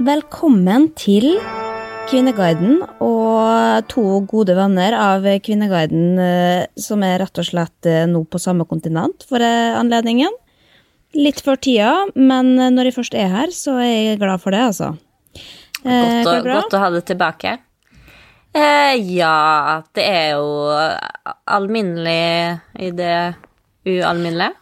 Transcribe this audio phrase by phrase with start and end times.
[0.00, 1.34] Velkommen til
[2.08, 8.22] Kvinneguiden og to gode venner av Kvinneguiden eh, som er rett og slett eh, nå
[8.24, 10.32] på samme kontinent for eh, anledningen.
[11.20, 14.62] Litt før tida, men når jeg først er her, så er jeg glad for det,
[14.70, 14.94] altså.
[15.84, 17.54] Godt, å, det godt å ha det tilbake.
[18.56, 20.72] Eh, ja, det er jo
[21.44, 23.20] alminnelig i det
[23.84, 24.56] ualminnelige.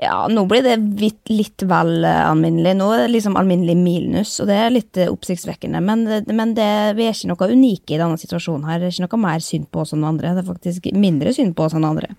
[0.00, 2.74] Ja, nå blir det litt, litt vel eh, alminnelig.
[2.78, 5.82] Nå er det liksom alminnelig minus, og det er litt eh, oppsiktsvekkende.
[5.84, 8.80] Men, men det, vi er ikke noe unike i denne situasjonen her.
[8.80, 10.34] Det er ikke noe mer synd på oss enn andre.
[10.36, 12.12] Det er faktisk mindre synd på oss enn andre.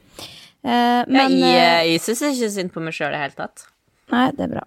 [0.59, 3.69] Eh, men, jeg eh, jeg syns ikke synd på meg sjøl i det hele tatt.
[4.11, 4.65] Nei, det er bra.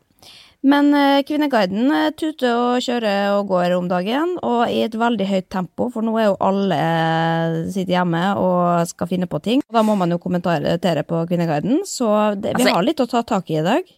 [0.63, 5.27] Men eh, Kvinneguiden eh, tuter og kjører og går om dagen, og i et veldig
[5.27, 9.65] høyt tempo, for nå er jo alle eh, sitter hjemme og skal finne på ting.
[9.67, 13.25] Da må man jo kommentere på Kvinneguiden, så det, vi Altså- har litt å ta
[13.27, 13.91] tak i i dag.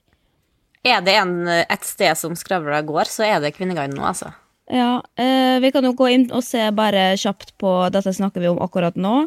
[0.84, 4.32] Er det en, et sted som skravla går, så er det Kvinneguiden nå, altså.
[4.72, 8.48] Ja, eh, vi kan jo gå inn og se bare kjapt på dette snakker vi
[8.48, 9.26] om akkurat nå.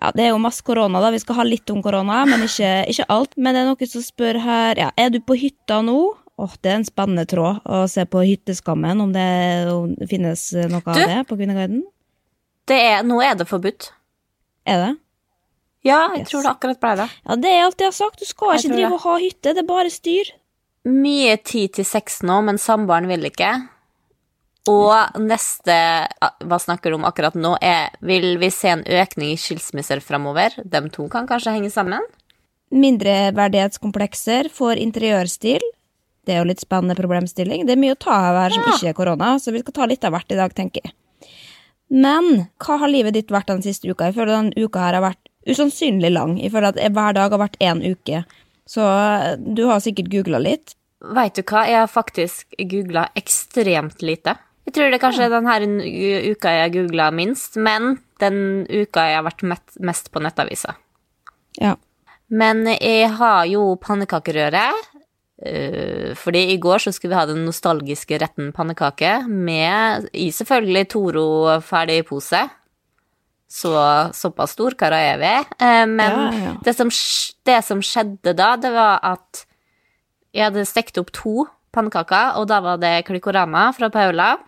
[0.00, 1.12] Ja, Det er jo masse korona, da.
[1.14, 3.36] Vi skal ha litt om korona, men ikke, ikke alt.
[3.36, 6.16] Men det er noen som spør her ja, Er du på hytta nå?
[6.38, 9.26] Åh, Det er en spennende tråd å se på hytteskammen, om det,
[9.70, 11.82] om det finnes noe av det på Kvinneguiden.
[12.66, 13.90] Det er, nå er det forbudt.
[14.66, 14.92] Er det?
[15.84, 16.30] Ja, jeg Yes.
[16.30, 17.08] tror det akkurat ble det.
[17.26, 18.18] Ja, det er alt jeg har sagt.
[18.20, 18.92] Du skal Jeg ikke drive det.
[18.92, 20.30] og ha hytte, det er bare styr.
[20.86, 23.68] Mye tid til sex nå, men samboeren vil ikke.
[24.68, 25.74] Og neste
[26.46, 30.54] Hva snakker du om akkurat nå, er Vil vi se en økning i skilsmisser framover?
[30.64, 32.00] De to kan kanskje henge sammen?
[32.70, 35.60] Mindreverdighetskomplekser for interiørstil.
[36.26, 37.64] Det er jo litt spennende problemstilling.
[37.66, 38.72] Det er mye å ta av her som Ja.
[38.76, 40.92] ikke er korona, så vi skal ta litt av hvert i dag, tenker jeg.
[41.90, 44.06] Men hva har livet ditt vært den siste uka?
[44.08, 46.38] Jeg føler den uka her har vært usannsynlig lang.
[46.40, 48.24] Jeg føler at hver dag har vært én uke.
[48.66, 50.74] Så eh, du har sikkert googla litt.
[51.02, 54.36] Veit du hva, jeg har faktisk googla ekstremt lite.
[54.64, 55.82] Jeg tror det er kanskje denne
[56.30, 59.42] uka jeg har googla minst, men den uka jeg har vært
[59.82, 60.76] mest på nettavisa.
[61.58, 61.74] Ja.
[62.30, 64.62] Men jeg har jo pannekakerøre.
[65.40, 70.88] Eh, fordi i går så skulle vi ha den nostalgiske retten pannekake med i selvfølgelig
[70.92, 71.28] Toro
[71.64, 72.42] ferdig pose.
[73.52, 73.72] Så
[74.16, 75.32] såpass stor kara er vi.
[75.60, 76.52] Eh, men Ja, ja.
[76.64, 76.88] Det, som,
[77.44, 79.44] det som skjedde da, det var at
[80.32, 84.38] jeg hadde stekt opp to pannekaker, og da var det klikorama fra Paula.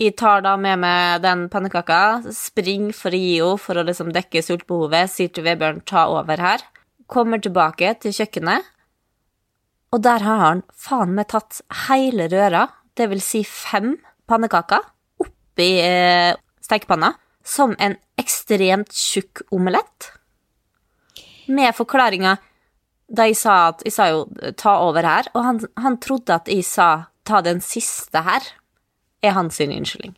[0.00, 4.10] Jeg tar da med meg den pannekaka, springer for å gi henne for å liksom
[4.12, 6.64] dekke sultbehovet, sier til Vebjørn ta over her.
[7.12, 8.68] Kommer tilbake til kjøkkenet,
[9.92, 12.66] og der har han faen meg tatt hele røra,
[12.96, 13.94] det vil si fem
[14.28, 14.84] pannekaker,
[15.22, 16.32] oppi eh,
[16.64, 17.12] stekepanna,
[17.44, 20.12] som en ekstremt tjukk omelett.
[21.52, 22.36] Med forklaringa
[23.12, 24.24] da jeg sa at Jeg sa jo
[24.56, 28.46] 'ta over her', og han, han trodde at jeg sa 'ta den siste her',
[29.22, 30.16] er hans unnskyldning.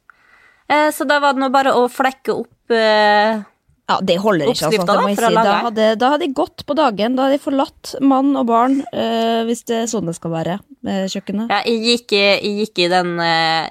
[0.69, 3.43] Eh, så da var det nå bare å flekke opp eh,
[3.91, 4.85] Ja, det holder ikke, altså.
[4.89, 5.35] Da, si.
[5.37, 7.17] Da hadde, da hadde jeg gått på dagen.
[7.19, 10.55] Da hadde jeg forlatt mann og barn, uh, hvis det er sånn det skal være
[10.87, 11.51] med kjøkkenet.
[11.53, 13.67] Ja, jeg gikk, i- jeg gikk i den uh,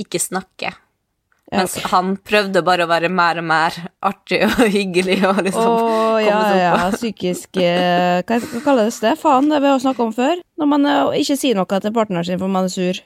[0.00, 0.72] ikke snakke.
[1.50, 3.76] Ja, Mens han prøvde bare å være mer og mer
[4.06, 9.16] artig og hyggelig og liksom Å, ja, ja, psykisk uh, Hva kalles det?
[9.18, 10.40] Faen, det har vi har snakka om før.
[10.62, 10.86] Når man
[11.18, 13.02] ikke sier noe til partneren sin for man er sur.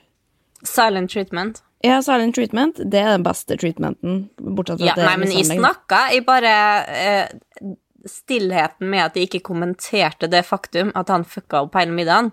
[0.62, 1.62] Silent treatment.
[1.84, 4.22] Ja, silent treatment, det er den beste treatmenten.
[4.40, 5.60] Bortsett fra Ja, at det nei, men jeg mishandling.
[5.66, 6.54] snakka, jeg bare
[6.88, 12.31] eh, Stillheten med at jeg ikke kommenterte det faktum at han fucka opp hele middagen,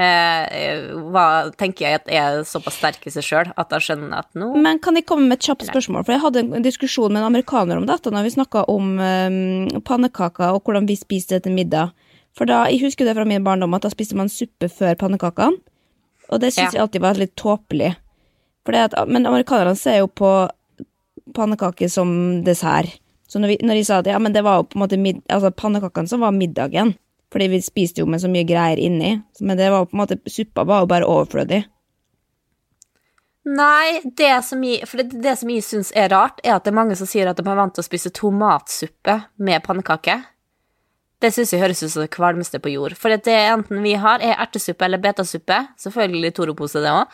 [0.00, 1.24] eh, hva,
[1.60, 4.80] tenker jeg at er såpass sterk i seg sjøl at jeg skjønner at nå Men
[4.84, 6.06] kan jeg komme med et kjapt spørsmål?
[6.06, 9.82] For jeg hadde en diskusjon med en amerikaner om dette når vi snakka om um,
[9.84, 11.92] pannekaker og hvordan vi spiste det til middag.
[12.34, 15.60] For da, Jeg husker det fra min barndom at da spiste man suppe før pannekakene.
[16.32, 16.78] Og det syns Ja.
[16.78, 17.92] jeg alltid var litt tåpelig.
[18.72, 20.30] At, men amerikanerne ser jo på
[21.36, 23.00] pannekaker som dessert.
[23.28, 25.00] Så når, vi, når de sa at ja, men det var jo på en måte
[25.00, 26.94] mid, altså pannekakene som var middagen,
[27.32, 30.18] fordi vi spiste jo med så mye greier inni, men det var på en måte,
[30.30, 31.64] suppa var jo bare overflødig.
[33.44, 36.72] Nei, det som jeg, for det, det som jeg syns er rart, er at det
[36.72, 40.16] er mange som sier at de er vant til å spise tomatsuppe med pannekake.
[41.20, 42.96] Det syns jeg høres ut som det kvalmeste på jord.
[43.00, 45.60] For det enten vi har, er ertesuppe eller betasuppe.
[45.80, 47.12] Selvfølgelig Toro-pose, det òg.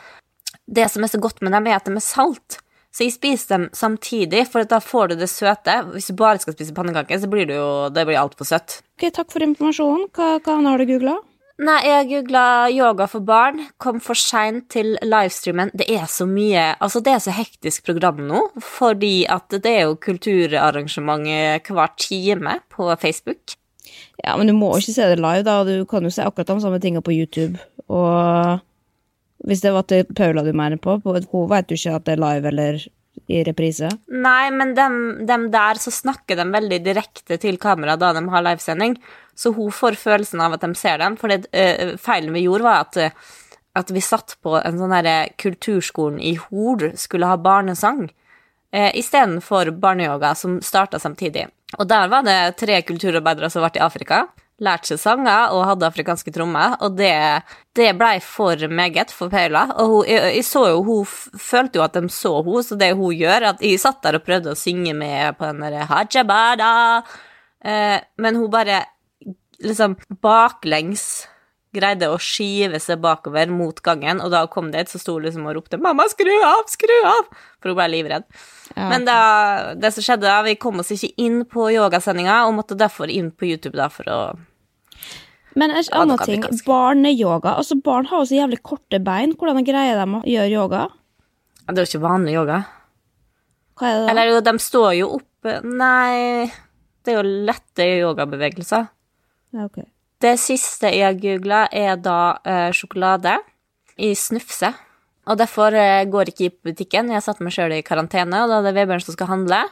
[0.70, 2.61] Det som er så godt med dem, er at de er salt.
[2.90, 5.76] Så jeg spiser dem samtidig, for da får du det søte.
[5.94, 8.81] Hvis du bare skal spise pannekake, så blir det jo det blir altfor søtt.
[8.99, 10.08] Ok, Takk for informasjonen.
[10.17, 11.19] Hva, hva har du googla?
[11.61, 15.70] Nei, jeg googla yoga for barn, kom for seint til livestreamen.
[15.76, 19.90] Det er så mye Altså, det er så hektisk program nå, fordi at det er
[19.90, 21.28] jo kulturarrangement
[21.69, 23.58] hver time på Facebook.
[24.25, 25.61] Ja, men du må jo ikke se det live, da.
[25.69, 27.61] Du kan jo se akkurat de samme tinga på YouTube.
[27.93, 28.64] Og
[29.49, 32.25] hvis det var til Paula du mener på, hun vet jo ikke at det er
[32.25, 32.81] live eller
[33.31, 33.89] i reprise.
[34.11, 34.97] Nei, men dem,
[35.27, 38.97] dem der så snakker de veldig direkte til kamera da de har livesending,
[39.39, 41.17] så hun får følelsen av at de ser dem.
[41.21, 43.37] For det, eh, feilen vi gjorde, var at, eh,
[43.79, 48.09] at vi satt på en sånn herre Kulturskolen i Hol skulle ha barnesang,
[48.73, 51.49] eh, istedenfor barneyoga, som starta samtidig.
[51.79, 54.27] Og der var det tre kulturarbeidere som ble i Afrika.
[54.61, 57.15] Lærte seg sanger og hadde afrikanske trommer, og det,
[57.77, 59.65] det blei for meget for Paula.
[59.81, 62.93] Og hun, jeg, jeg så jo, hun følte jo at de så henne, så det
[62.99, 66.71] hun gjør at Jeg satt der og prøvde å synge med på den derre hajabada,
[67.65, 68.83] eh, men hun bare
[69.65, 71.27] liksom baklengs
[71.75, 75.27] greide å skive seg bakover mot gangen, og da hun kom dit, så sto hun
[75.29, 77.31] liksom og ropte 'mamma, skru av, skru av',
[77.61, 78.27] for hun ble livredd.
[78.77, 82.79] Men da, det som skjedde da, vi kom oss ikke inn på yogasendinga, og måtte
[82.79, 84.21] derfor inn på YouTube da for å
[85.58, 86.67] Men en annen vi ting, kanskje.
[86.67, 87.56] barneyoga.
[87.58, 89.35] Altså, barn har jo så jævlig korte bein.
[89.38, 90.82] Hvordan greier de å gjøre yoga?
[91.67, 92.61] Det er jo ikke vanlig yoga.
[93.79, 94.12] Hva er det da?
[94.12, 96.50] Eller jo, de står jo oppe Nei,
[97.00, 98.91] det er jo lette yogabevegelser.
[99.56, 99.81] Ja, ok.
[100.20, 103.38] Det siste jeg googla, er da eh, sjokolade
[103.96, 104.69] i snufse.
[105.31, 107.12] Og derfor eh, går ikke i butikken.
[107.14, 109.62] Jeg satte meg sjøl i karantene, og da er det Vebjørn som skal handle.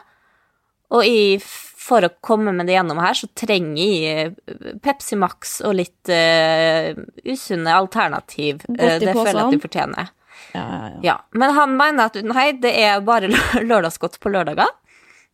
[0.89, 1.43] Og jeg,
[1.79, 6.11] for å komme med det gjennom her, så trenger jeg eh, Pepsi Max og litt
[6.11, 6.91] uh,
[7.23, 8.65] usunne alternativ.
[8.67, 10.11] Uh, det føler jeg at du fortjener.
[10.51, 10.99] Ja, ja, ja.
[11.05, 13.31] Ja, men han mener at nei, det er bare
[13.69, 14.71] lørdagsgodt på lørdager.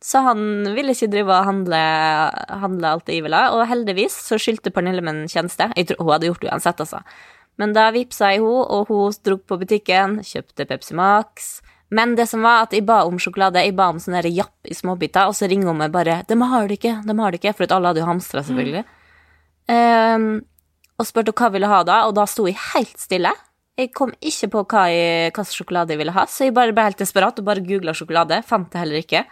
[0.04, 1.80] Så han ville ikke drive og handle,
[2.62, 3.40] handle alt det ville.
[3.56, 5.72] Og heldigvis så skyldte Pernille med en tjeneste.
[5.74, 7.00] Jeg tror hun hadde gjort det uansett, altså.
[7.58, 11.56] Men da vippsa jeg henne, og hun dro på butikken, kjøpte Pepsi Max.
[11.94, 14.66] Men det som var at jeg ba om sjokolade, jeg ba om sånn der japp
[14.66, 17.42] i småbiter, og så ringer hun meg bare 'Dem har det ikke, dem har det
[17.42, 18.86] ikke', for alle hadde jo hamstra, selvfølgelig.
[19.70, 20.46] Ehm,
[20.98, 23.32] og spurte hva jeg ville ha da, og da sto jeg helt stille.
[23.78, 26.72] Jeg kom ikke på hva, jeg, hva slags sjokolade jeg ville ha, så jeg bare
[26.72, 28.44] ble helt desperat og bare googla sjokolade.
[28.48, 29.26] Fant det heller ikke.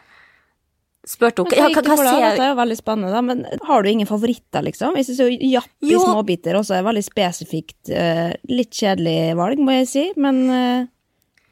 [1.03, 3.21] Spurte hun hva hva, det hva ser Dette er jo veldig spennende, da.
[3.21, 4.95] Men har du ingen favoritter, liksom?
[4.99, 7.91] Jeg syns jo japp i småbiter også er veldig spesifikt.
[7.91, 10.85] eh, litt kjedelig valg, må jeg si, men eh,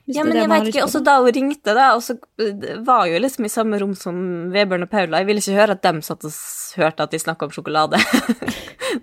[0.10, 1.20] Ja, men jeg veit ikke, også da.
[1.22, 4.16] hun ringte, da, og så det var jo liksom i samme rom som
[4.54, 6.38] Vebjørn og Paula, jeg ville ikke høre at de satt og
[6.82, 8.00] hørte at de snakka om sjokolade.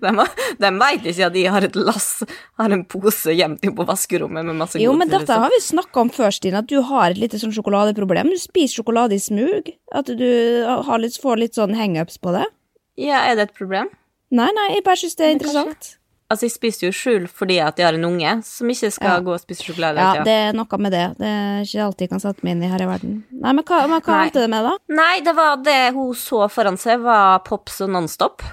[0.03, 0.25] de,
[0.59, 2.09] de veit ikke at de har et lass,
[2.59, 5.45] har en pose gjemt på vaskerommet med masse Jo, godteri, men dette liksom.
[5.45, 8.33] har vi snakka om før, Stine, at du har et lite sånn sjokoladeproblem.
[8.33, 9.71] Du spiser sjokolade i smug.
[9.95, 10.29] At du
[10.65, 12.45] har litt, får litt sånn hangups på det.
[12.99, 13.89] Ja, er det et problem?
[14.35, 15.95] Nei, nei, jeg bare syns det er interessant.
[16.29, 19.19] Altså, jeg spiser jo skjul fordi at jeg har en unge som ikke skal Ja.
[19.25, 19.97] gå og spise sjokolade.
[19.97, 21.17] Ja, det er noe med det.
[21.17, 23.15] Det er ikke alltid jeg kan sette meg inn i her i verden.
[23.33, 24.75] Nei, men hva, men hva endte det med, da?
[24.93, 28.43] Nei, det var det hun så foran seg, var Pops og Nonstop.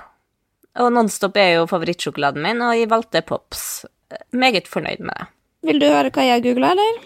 [0.81, 3.85] Og Nonstop er jo favorittsjokoladen min, og jeg valgte Pops.
[4.33, 5.27] Meget fornøyd med det.
[5.67, 6.99] Vil du høre hva jeg googla, eller?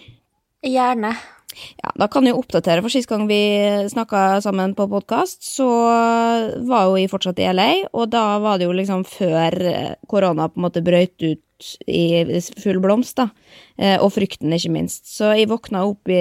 [0.62, 1.16] Gjerne.
[1.80, 3.40] Ja, da kan jeg oppdatere, for sist gang vi
[3.88, 5.68] snakka sammen på podkast, så
[6.68, 10.50] var jo jeg fortsatt i LA, og da var det jo liksom før eh, korona
[10.50, 11.46] på en måte brøyt ut
[11.86, 13.28] i full blomst, da.
[13.76, 15.06] Eh, Og frykten, ikke minst.
[15.08, 16.20] Så jeg våkna opp i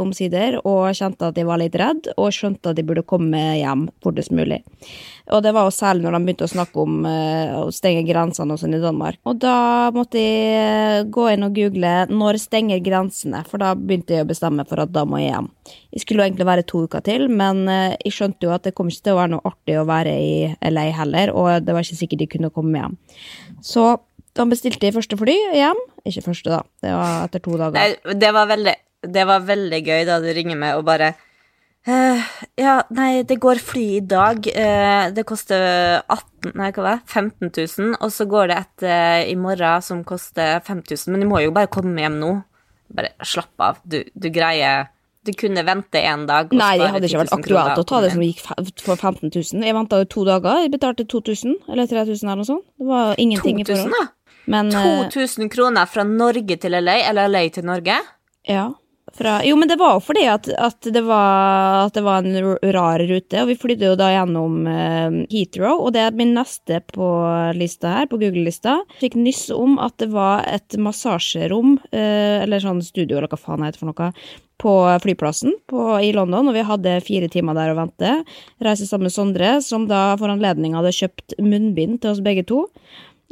[0.00, 3.86] omsider og kjente at jeg var litt redd, og skjønte at jeg burde komme hjem
[4.04, 4.62] fortest mulig.
[5.32, 8.54] Og det var jo særlig når de begynte å snakke om eh, å stenge grensene
[8.54, 9.18] og sånn i Danmark.
[9.26, 14.24] Og da måtte jeg gå inn og google 'når stenger grensene', for da begynte jeg
[14.24, 15.50] å bestemme for at da må jeg hjem.
[15.94, 18.74] Jeg skulle jo egentlig være to uker til, men eh, jeg skjønte jo at det
[18.76, 20.32] kom ikke til å være noe artig å være i
[20.72, 22.96] LA heller, og det var ikke sikkert de kunne komme hjem.
[23.64, 23.86] Så
[24.36, 25.78] da bestilte jeg første fly hjem.
[26.08, 26.64] Ikke første, da.
[26.84, 27.78] Det var etter to dager.
[27.78, 28.76] Nei, det var veldig,
[29.16, 31.14] det var veldig gøy da du ringer meg og bare
[31.86, 32.18] Uh,
[32.58, 34.42] Ja, nei, det går fly i dag.
[34.42, 37.10] Uh, det koster 18 Nei, hva var det?
[37.10, 37.92] 15 000.
[38.02, 41.12] Og så går det et uh, i morgen som koster 5000.
[41.12, 42.32] Men du må jo bare komme hjem nå.
[42.94, 43.80] Bare slapp av.
[43.84, 44.86] Du, du greier
[45.26, 46.52] Du kunne vente en dag.
[46.54, 48.44] Nei, det hadde ikke vært akkurat å ta det som gikk
[48.84, 49.64] for 15 000.
[49.66, 50.60] Jeg venta jo to dager.
[50.62, 52.62] Jeg betalte 2000 eller 3000 eller noe sånt.
[52.78, 54.12] Det var ingenting i forhold.
[54.46, 57.96] Men eh, 2000 kroner fra Norge til LA, eller LA til Norge?
[58.46, 58.68] Ja.
[59.14, 62.56] Fra, jo, men det var jo fordi at, at, det var, at det var en
[62.74, 66.80] rar rute, og vi flydde jo da gjennom uh, Heathrow, og det er min neste
[66.90, 67.06] på
[67.56, 68.80] lista her, på Google-lista.
[69.00, 73.62] Fikk nyss om at det var et massasjerom, uh, eller sånn studio, eller hva faen
[73.62, 74.10] det heter for noe,
[74.60, 78.12] på flyplassen på, i London, og vi hadde fire timer der å vente.
[78.64, 82.64] Reiste sammen med Sondre, som da for anledning hadde kjøpt munnbind til oss begge to.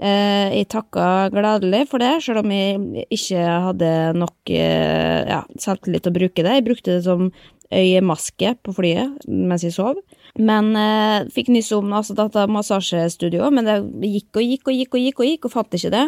[0.02, 6.02] Eh, jeg takka gladelig for det, selv om jeg ikke hadde nok eh, ja, selvtillit
[6.02, 6.56] til å bruke det.
[6.58, 7.28] Jeg brukte det som
[7.74, 10.00] øyemaske på flyet mens jeg sov.
[10.34, 13.76] Men eh, fikk nyss om altså, dette massasjestudioet, men det
[14.10, 16.02] gikk og gikk og gikk og gikk og gikk, og fant ikke det.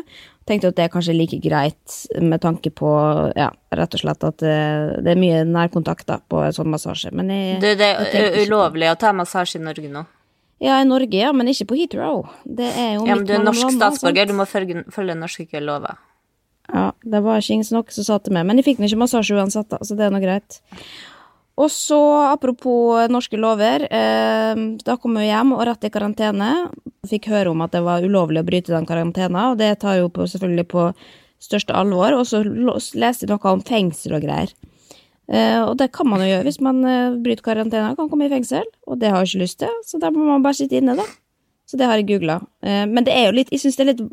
[0.50, 2.90] Tenkte at det er kanskje like greit med tanke på
[3.38, 4.58] ja, rett og slett at det,
[5.06, 7.14] det er mye nærkontakt da, på en sånn massasje.
[7.14, 10.06] Men jeg, Du, det er ulovlig å ta massasje i Norge nå.
[10.62, 12.22] Ja, i Norge, ja, men ikke på Heathrow.
[12.44, 14.30] Det er jo Ja, men du er norsk landene, statsborger, sant?
[14.30, 15.98] du må følge, følge norske lover.
[16.72, 19.02] Ja, det var ikke ingen nok som sa til meg, men jeg fikk nå ikke
[19.04, 20.58] massasje uansett, da, så det er nå greit.
[21.56, 21.98] Og så,
[22.32, 26.50] apropos norske lover, eh, da kom vi hjem og rett i karantene.
[27.08, 30.10] Fikk høre om at det var ulovlig å bryte den karantena, og det tar jo
[30.12, 30.88] på, selvfølgelig på
[31.40, 32.16] største alvor.
[32.18, 34.52] Og så leste jeg noe om fengsel og greier.
[35.26, 38.32] Eh, og det kan man jo gjøre hvis man eh, bryter karantena, kan komme i
[38.32, 40.94] fengsel, og det har jeg ikke lyst til, så da må man bare sitte inne,
[40.98, 41.06] da.
[41.66, 42.36] Så det har jeg googla.
[42.62, 44.04] Men det er jo litt, jeg synes det er det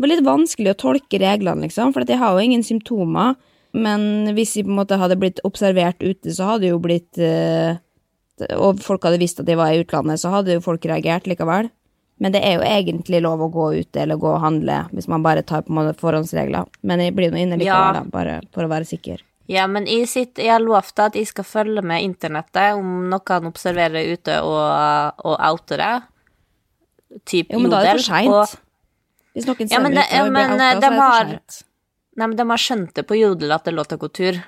[0.00, 3.34] var litt vanskelig å tolke reglene, liksom, for at jeg har jo ingen symptomer.
[3.76, 7.76] Men hvis jeg på en måte hadde blitt observert ute, så hadde jo blitt eh,
[8.56, 11.68] Og folk hadde visst at jeg var i utlandet, så hadde jo folk reagert likevel.
[12.16, 15.24] Men det er jo egentlig lov å gå ute eller gå og handle hvis man
[15.24, 16.64] bare tar på en måte forhåndsregler.
[16.80, 17.92] Men jeg blir nå inne likevel, Ja.
[18.00, 19.20] da, bare for å være sikker.
[19.50, 23.46] Ja, men jeg, sitter, jeg har lovt at jeg skal følge med internettet om noen
[23.46, 25.92] observerer ute og, og outer det.
[27.30, 28.58] Typ Jo, men da er det for seint.
[29.36, 31.58] Hvis noen Ja, ser men ut og ja, blir outa, så er det for seint.
[32.16, 34.10] Nei, men de har skjønt det på Jodel at det er lov til å gå
[34.18, 34.42] tur.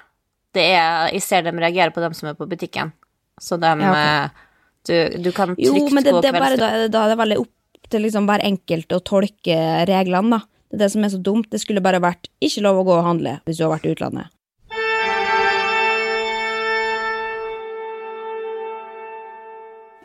[0.56, 2.94] Det er, jeg ser dem reagere på dem som er på butikken.
[3.38, 3.98] Så de Ja, ok.
[4.02, 4.46] eh,
[4.88, 4.94] du,
[5.28, 7.90] du kan trygt Jo, men det, gå det bare, da, da er det veldig opp
[7.92, 10.40] til liksom hver enkelt å tolke reglene, da.
[10.68, 11.48] Det er det som er så dumt.
[11.52, 13.92] Det skulle bare vært ikke lov å gå og handle hvis du har vært i
[13.94, 14.32] utlandet.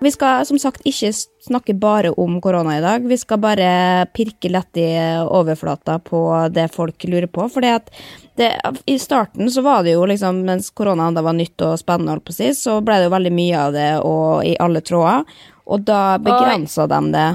[0.03, 3.05] Vi skal som sagt ikke snakke bare om korona i dag.
[3.07, 3.67] Vi skal bare
[4.11, 4.87] pirke lett i
[5.23, 6.19] overflata på
[6.51, 7.45] det folk lurer på.
[7.47, 12.19] For i starten så var det jo liksom, mens korona enda var nytt og spennende,
[12.19, 15.23] på si, så ble det jo veldig mye av det og i alle tråder.
[15.71, 17.29] Og da begrensa de det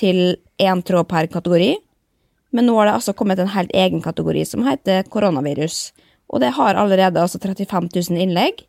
[0.00, 0.20] til
[0.58, 1.76] én tråd per kategori.
[2.50, 5.92] Men nå har det altså kommet en helt egen kategori som heter koronavirus.
[6.34, 8.64] Og det har allerede altså 35 000 innlegg.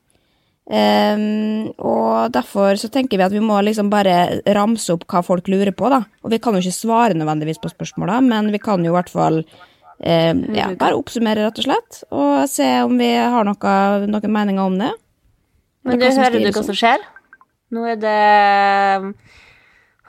[0.70, 5.50] Ehm, og derfor så tenker vi at vi må liksom bare ramse opp hva folk
[5.51, 6.03] lurer på, da.
[6.22, 9.12] Og vi kan jo ikke svare nødvendigvis på spørsmåla, men vi kan jo i hvert
[9.12, 12.03] fall um, ja, bare oppsummere, rett og slett.
[12.13, 13.75] Og se om vi har noe,
[14.06, 14.94] noen meninger om det.
[15.88, 17.06] Men du, hører du hva som skjer?
[17.72, 18.18] Nå er det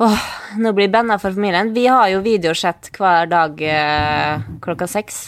[0.02, 0.22] Åh,
[0.58, 1.70] nå blir banna for familien.
[1.76, 5.20] Vi har jo videosett hver dag eh, klokka seks.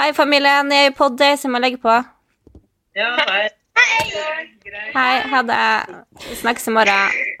[0.00, 0.72] Hei, familien.
[0.72, 1.94] Jeg er i pod, jeg må legge på.
[2.98, 3.46] Ja, hei.
[4.94, 5.66] Hei, ha det.
[6.28, 7.36] Vi Snakkes i morgen.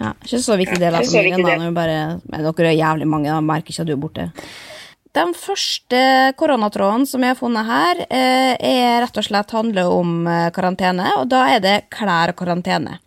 [0.00, 1.56] Ja, ikke så viktig del av familien, da.
[1.60, 1.98] Når vi bare,
[2.30, 4.28] men dere er jævlig mange, da merker ikke at du er borte.
[5.12, 6.00] Den første
[6.40, 11.10] koronatråden som jeg har funnet her, eh, er rett og slett handler om eh, karantene,
[11.20, 12.98] og da er det klær og karantene.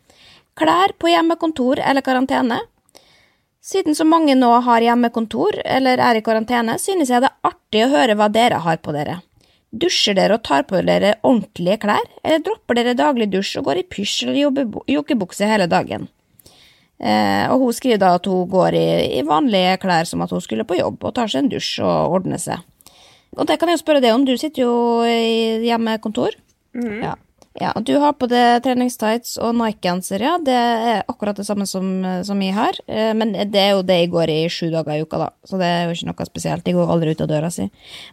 [0.55, 2.61] Klær på hjemmekontor eller karantene.
[3.65, 7.81] Siden så mange nå har hjemmekontor eller er i karantene, synes jeg det er artig
[7.87, 9.23] å høre hva dere har på dere.
[9.75, 13.81] Dusjer dere og tar på dere ordentlige klær, eller dropper dere daglig dusj og går
[13.81, 16.07] i pysj eller joggebukse hele dagen?
[16.95, 18.87] Eh, og hun skriver da at hun går i,
[19.19, 22.15] i vanlige klær som at hun skulle på jobb, og tar seg en dusj og
[22.19, 22.63] ordner seg.
[23.35, 26.37] Og det kan jeg jo spørre deg om, du sitter jo i hjemmekontor.
[26.75, 27.15] Ja.
[27.55, 30.33] Ja, og du har på deg treningstights og Nike-genser, ja.
[30.43, 31.87] Det er akkurat det samme som,
[32.27, 32.75] som jeg har.
[32.83, 35.29] Eh, men det er jo det jeg går i sju dager i uka, da.
[35.47, 36.67] Så det er jo ikke noe spesielt.
[36.67, 37.69] Jeg går aldri ut av døra si.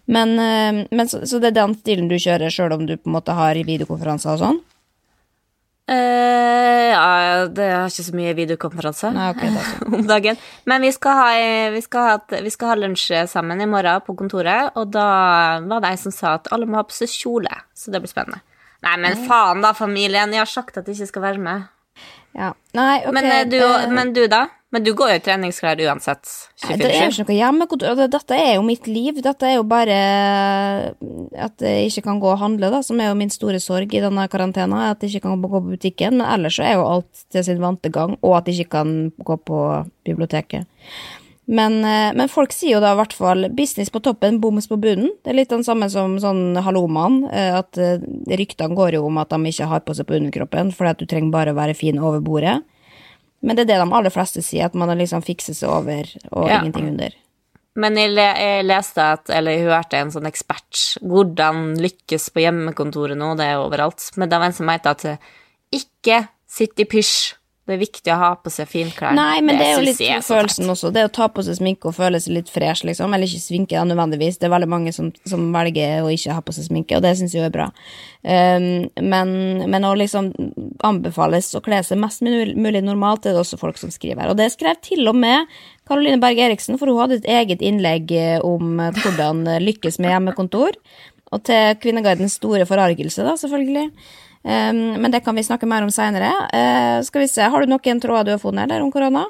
[0.07, 3.11] Men, eh, men så, så det er den stilen du kjører, sjøl om du på
[3.11, 4.63] en måte har videokonferanser og sånn?
[5.91, 9.51] Eh, ja, det er ikke så mye videokonferanse Nei, okay,
[9.99, 10.39] om dagen.
[10.71, 11.35] Men vi skal, ha,
[11.75, 15.11] vi, skal ha, vi skal ha lunsj sammen i morgen på kontoret, og da
[15.67, 18.15] var det ei som sa at alle må ha på seg kjole, så det blir
[18.15, 18.45] spennende.
[18.83, 20.33] Nei, men faen da, familien.
[20.35, 21.71] Jeg har sagt at jeg ikke skal være med.
[22.33, 22.51] Ja.
[22.75, 23.15] Nei, okay.
[23.15, 24.47] Men, eh, du, eh, men du, da?
[24.73, 26.31] Men du går jo i treningsklær uansett.
[26.65, 27.99] Nei, Det er jo ikke noe hjemmekontor.
[28.09, 29.19] Dette er jo mitt liv.
[29.21, 29.99] Dette er jo bare
[31.37, 34.01] at jeg ikke kan gå og handle, da, som er jo min store sorg i
[34.01, 34.87] denne karantena.
[34.95, 36.17] At jeg ikke kan gå på butikken.
[36.23, 39.13] Men ellers så er jo alt til sin vante gang, og at jeg ikke kan
[39.21, 39.61] gå på
[40.09, 40.65] biblioteket.
[41.47, 44.79] Men, eh, men folk sier jo da i hvert fall 'business på toppen, boms på
[44.79, 45.11] bunnen'.
[45.25, 47.25] Det er litt den samme som sånn hallomann.
[47.33, 50.71] eh, At eh, ryktene går jo om at de ikke har på seg på underkroppen,
[50.73, 52.63] fordi at du trenger bare å være fin over bordet.
[53.43, 56.49] Men det er det de aller fleste sier, at man liksom fikser seg over og
[56.49, 56.61] Ja.
[56.61, 57.11] ingenting under.
[57.75, 62.43] Men jeg, le, jeg leste at, eller jeg hørte en sånn ekspert hvordan lykkes på
[62.45, 65.19] hjemmekontoret nå, det er overalt, men det var en som mente at
[65.73, 67.35] ikke sitt i pysj.
[67.73, 69.15] Det er viktig å ha på seg finklær.
[69.17, 70.91] Nei, men det er jo litt jeg følelsen også.
[70.93, 73.15] Det å ta på seg sminke og føle seg litt fresh, liksom.
[73.17, 74.37] Eller ikke sminke, da, nødvendigvis.
[74.37, 77.15] Det er veldig mange som, som velger å ikke ha på seg sminke, og det
[77.17, 77.71] syns jeg jo er bra.
[78.21, 78.67] Um,
[79.01, 79.33] men,
[79.73, 80.29] men å liksom
[80.85, 84.29] anbefales å kle seg mest mulig, normalt, det er det også folk som skriver.
[84.29, 85.49] Og det skrev til og med
[85.89, 90.13] Karoline Berg Eriksen, for hun hadde et eget innlegg eh, om eh, hvordan lykkes med
[90.13, 90.77] hjemmekontor.
[91.33, 93.89] Og til Kvinnegardens store forargelse, da, selvfølgelig.
[94.43, 96.33] Men det kan vi snakke mer om seinere.
[97.07, 99.23] skal vi se, har du noen tråder du har funnet der om korona?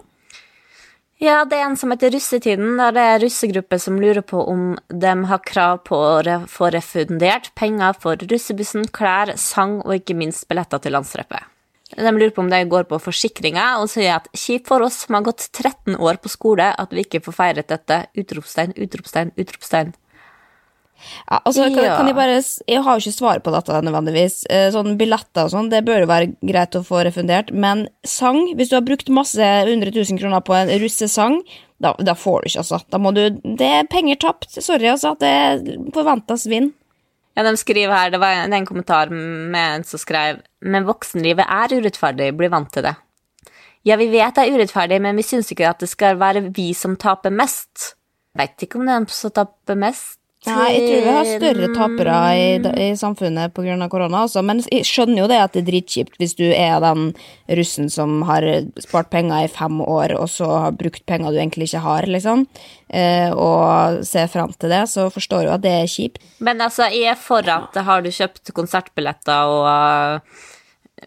[1.23, 4.73] Ja, det er en som heter Russetiden, der det er russegrupper som lurer på om
[4.91, 10.49] de har krav på å få refundert penger for russebussen, klær, sang og ikke minst
[10.51, 11.47] billetter til landstreffet.
[11.95, 15.15] De lurer på om det går på forsikringa, og sier at kjipt for oss som
[15.15, 18.01] har gått 13 år på skole, at vi ikke får feiret dette.
[18.19, 19.95] Utropstegn, utropstegn, utropstegn.
[21.31, 21.97] Ja, altså, kan, Ja.
[21.97, 24.47] kan jeg bare Jeg har jo ikke svar på dette nødvendigvis.
[24.51, 27.53] Eh, Sånn billetter og sånn, det bør jo være greit å få refundert.
[27.53, 31.43] Men sang, hvis du har brukt masse 100 000 kroner på en russesang,
[31.81, 32.83] da, da får du ikke, altså.
[32.91, 34.51] Da må du Det er penger tapt.
[34.63, 35.17] Sorry, altså.
[35.19, 36.73] Det forventes vinn.
[37.37, 41.47] Ja, de skriver her, det var en, en kommentar med en som skrev Men voksenlivet
[41.49, 42.95] er urettferdig, bli vant til det.
[43.85, 46.69] Ja, vi vet det er urettferdig, men vi syns ikke at det skal være vi
[46.77, 47.97] som taper mest.
[48.39, 50.19] Veit ikke om det er de som taper mest.
[50.43, 52.47] Nei, jeg tror vi har større tapere i,
[52.83, 53.77] i samfunnet pga.
[53.89, 54.43] korona, altså.
[54.43, 57.13] Men jeg skjønner jo det at det er dritkjipt hvis du er den
[57.61, 58.43] russen som har
[58.83, 62.47] spart penger i fem år, og så har brukt penger du egentlig ikke har, liksom,
[62.91, 66.19] eh, og ser fram til det, så forstår jeg at det er kjipt.
[66.43, 70.43] Men altså, jeg er for at har du kjøpt konsertbilletter og uh,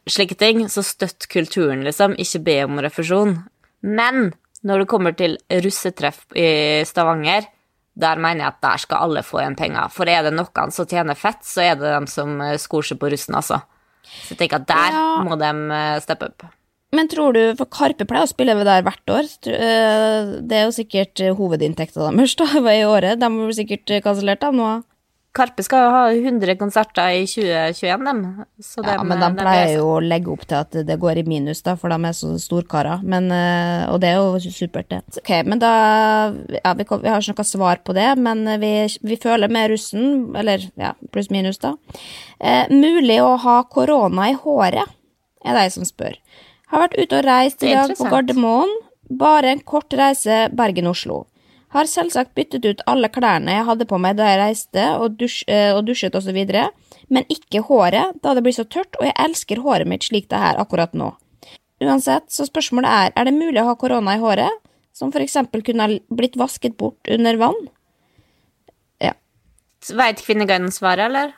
[0.07, 2.15] slike ting, så støtt kulturen, liksom.
[2.23, 3.35] Ikke be om refusjon.
[3.83, 4.31] Men
[4.65, 7.51] når det kommer til russetreff i Stavanger,
[7.95, 9.89] der mener jeg at der skal alle få igjen penger.
[9.93, 12.99] For er det noen som tjener fett, så er det dem som eh, skor seg
[13.01, 13.61] på russen, altså.
[14.05, 15.05] Så jeg tenker at der Ja.
[15.25, 16.47] må de eh, steppe opp.
[16.95, 20.75] Men tror du, for Karpe pleier å spille der hvert år, eh, det er jo
[20.75, 22.35] sikkert hovedinntekta deres
[22.79, 24.69] i året, de blir sikkert kansellert da nå.
[25.35, 28.21] Karpe skal ha 100 konserter i 2021, dem.
[28.63, 31.25] Så Ja, dem, men de pleier jo å legge opp til at det går i
[31.27, 33.03] minus, da, for de er så storkarer.
[33.03, 35.01] Men, eh, og det er jo supert, det.
[35.21, 35.73] Ok, men da
[36.55, 40.35] Ja, vi, vi har ikke noe svar på det, men vi, vi føler med russen,
[40.35, 41.75] eller ja, pluss minus, da.
[42.39, 44.95] Eh, mulig å ha korona i håret,
[45.45, 46.15] er de som spør.
[46.71, 48.07] Har vært ute og reist i dag på.
[48.09, 48.71] Gardermoen.
[49.05, 51.25] Bare en kort reise Bergen-Oslo.
[51.75, 55.41] Har selvsagt byttet ut alle klærne jeg hadde på meg da jeg reiste og, dusj,
[55.51, 56.37] eh, og dusjet osv.,
[57.11, 60.39] men ikke håret, da det blir så tørt, og jeg elsker håret mitt slik det
[60.39, 61.11] er akkurat nå.
[61.83, 64.63] Uansett, så spørsmålet er, er det mulig å ha korona i håret,
[64.95, 67.59] som for eksempel kunne ha blitt vasket bort under vann?
[69.03, 69.11] Ja.
[69.99, 71.35] Veit Kvinneguiden svaret, eller?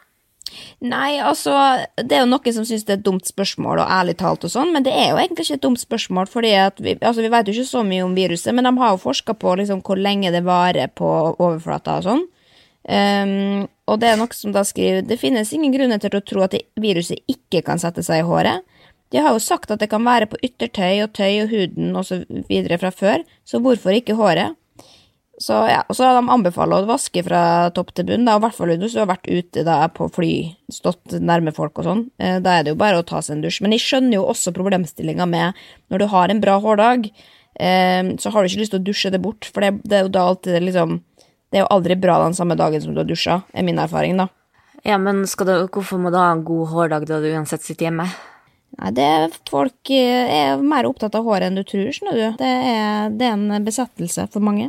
[0.86, 1.54] Nei, altså,
[1.98, 4.54] det er jo noen som syns det er et dumt spørsmål, og ærlig talt og
[4.54, 7.32] sånn, men det er jo egentlig ikke et dumt spørsmål, fordi at vi, altså, vi
[7.34, 10.00] vet jo ikke så mye om viruset, men de har jo forska på liksom hvor
[10.00, 12.26] lenge det varer på overflata og sånn.
[12.88, 16.46] Um, og det er noe som da skriver Det finnes ingen grunner til å tro
[16.46, 18.64] at viruset ikke kan sette seg i håret.
[19.12, 22.80] De har jo sagt at det kan være på yttertøy og tøy og huden videre
[22.80, 24.56] fra før, så hvorfor ikke håret?
[25.38, 28.56] Så ja, og så de anbefalt å vaske fra topp til bunn, da, i hvert
[28.58, 30.32] fall hvis du har vært ute da, på fly,
[30.74, 32.02] stått nærme folk og sånn.
[32.18, 33.62] Eh, Da er det jo bare å ta seg en dusj.
[33.62, 35.60] Men jeg skjønner jo også problemstillinga med
[35.94, 37.06] når du har en bra hårdag,
[37.60, 40.08] eh, så har du ikke lyst til å dusje det bort, for det, det er
[40.08, 41.02] jo da alltid liksom
[41.48, 44.18] Det er jo aldri bra den samme dagen som du har dusja, er min erfaring,
[44.20, 44.26] da.
[44.84, 48.10] Ja, men du, hvorfor må du ha en god hårdag da du uansett sitter hjemme?
[48.78, 52.26] Nei, det er folk eh, er mer opptatt av håret enn du tror, skjønner du.
[52.38, 54.68] Det er, det er en besettelse for mange.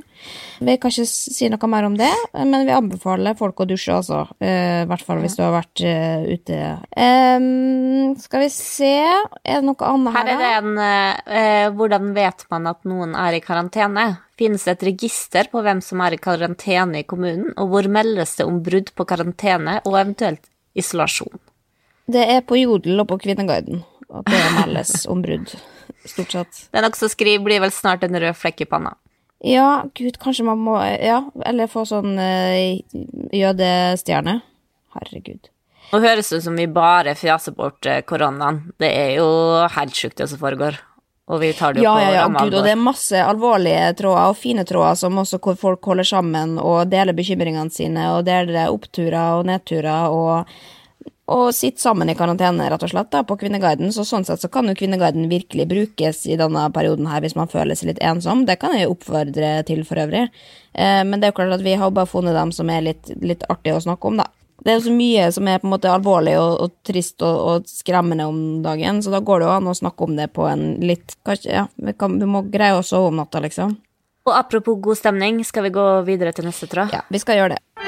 [0.65, 4.23] Vi kan ikke si noe mer om det, men vi anbefaler folk å dusje, altså.
[4.41, 6.61] I hvert fall hvis du har vært eh, ute.
[6.97, 12.13] Um, skal vi se Er det noe annet her, Her er det en eh, Hvordan
[12.17, 14.07] vet man at noen er i karantene?
[14.41, 18.39] Finnes det et register på hvem som er i karantene i kommunen, og hvor meldes
[18.39, 20.47] det om brudd på karantene og eventuelt
[20.79, 21.48] isolasjon?
[22.09, 25.53] Det er på Jodel og på Kvinneguiden at det meldes om brudd,
[26.09, 26.62] stort sett.
[26.73, 28.94] Den også skriver blir vel snart en rød flekk i panna.
[29.44, 32.81] Ja, gud, kanskje man må Ja, eller få sånn uh,
[33.37, 34.40] jødestjerne.
[34.97, 35.53] Herregud.
[35.92, 38.64] Nå høres det ut som vi bare fjaser bort eh, koronaen.
[38.81, 39.29] Det er jo
[39.73, 40.77] helt sjukt det som foregår.
[41.29, 43.21] Og vi tar det jo Ja, på ja, ja, ramme gud, og det er masse
[43.21, 48.07] alvorlige tråder og fine tråder som også hvor folk holder sammen og deler bekymringene sine
[48.14, 50.53] og deler oppturer og nedturer og,
[51.29, 53.93] og sitter sammen i karantene, rett og slett, da, på Kvinneguiden.
[53.93, 57.51] Så sånn sett så kan jo Kvinneguiden virkelig brukes i denne perioden her hvis man
[57.53, 58.47] føler seg litt ensom.
[58.49, 60.25] Det kan jeg jo oppfordre til for øvrig.
[60.73, 63.12] Eh, men det er jo klart at vi har bare funnet dem som er litt,
[63.21, 64.31] litt artige å snakke om, da.
[64.64, 67.37] Det er jo så mye som er på en måte alvorlig og, og trist og,
[67.51, 70.49] og skremmende om dagen, så da går det jo an å snakke om det på
[70.51, 73.77] en litt Kanskje, ja, vi, kan, vi må greie å sove om natta, liksom.
[74.29, 76.93] Og apropos god stemning, skal vi gå videre til neste tråd?
[76.93, 77.88] Ja, vi skal gjøre det.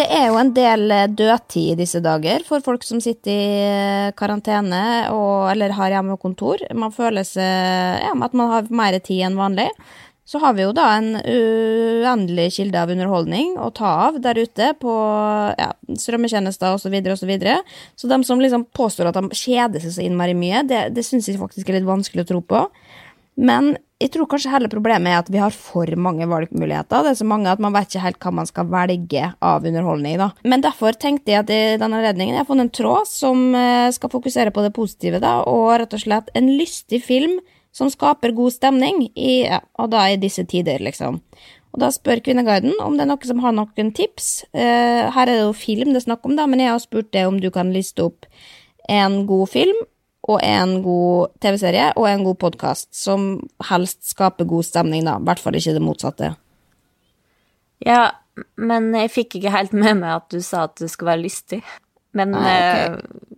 [0.00, 3.64] Det er jo en del eh, dødtid i disse dager for folk som sitter i
[3.66, 6.62] eh, karantene og, eller har hjemmekontor.
[6.78, 9.68] Man føler seg ja, at man har mer tid enn vanlig.
[10.24, 14.70] Så har vi jo da en uendelig kilde av underholdning å ta av der ute
[14.80, 14.94] på
[15.58, 16.96] ja, strømmetjenester osv.
[17.18, 17.58] Så, videre.
[17.98, 21.28] så de som liksom påstår at de kjeder seg så innmari mye, det, det syns
[21.28, 22.62] jeg faktisk er litt vanskelig å tro på.
[23.36, 27.04] Men jeg tror kanskje hele problemet er at vi har for mange valgmuligheter.
[27.04, 30.16] Det er så mange at man vet ikke helt hva man skal velge av underholdning.
[30.20, 30.30] da.
[30.42, 33.92] Men derfor tenkte jeg at i denne redningen jeg har funnet en tråd som eh,
[33.92, 37.38] skal fokusere på det positive, da, og rett og slett en lystig film
[37.76, 41.20] som skaper god stemning, i, ja, og da i disse tider, liksom.
[41.70, 44.46] Og da spør Kvinneguiden om det er noen som har noen tips.
[44.50, 47.12] Eh, her er det jo film det er snakk om, da, men jeg har spurt
[47.14, 48.26] deg om du kan liste opp
[48.90, 49.84] en god film
[50.30, 53.32] og en god TV-serie og en god podkast som
[53.70, 55.18] helst skaper god stemning, da.
[55.18, 56.34] I hvert fall ikke det motsatte.
[57.84, 58.02] Ja,
[58.60, 61.60] men jeg fikk ikke helt med meg at du sa at du skulle være lystig.
[62.16, 62.94] Men Nei, okay.
[62.94, 63.30] uh,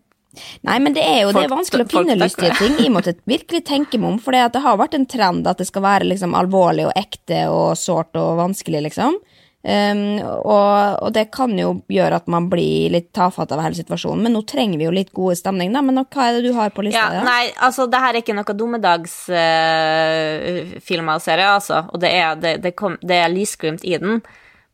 [0.65, 2.79] Nei, men det er jo det er vanskelig å finne lystige ting.
[2.81, 5.67] Jeg måtte virkelig tenke meg om, for det, det har vært en trend at det
[5.69, 9.19] skal være liksom alvorlig og ekte og sårt og vanskelig, liksom.
[9.63, 14.25] Um, og, og det kan jo gjøre at man blir litt tafatt av hele situasjonen,
[14.27, 15.81] men nå trenger vi jo litt gode stemning, da.
[15.87, 16.99] Men hva er det du har på lista?
[16.99, 21.87] ja, nei, altså, det her er ikke noe dommedagsfilmer og serier, altså.
[21.95, 24.19] Og det er, det, det, kom, det er lysglimt i den.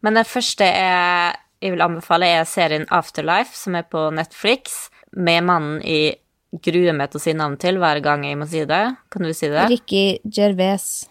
[0.01, 5.45] Men det første jeg, jeg vil anbefale, er serien Afterlife, som er på Netflix, med
[5.49, 6.17] mannen i
[6.65, 8.97] gruer meg til å si navn til hver gang jeg må si det.
[9.13, 9.65] Kan du si det?
[9.69, 11.09] Ricky Gervais.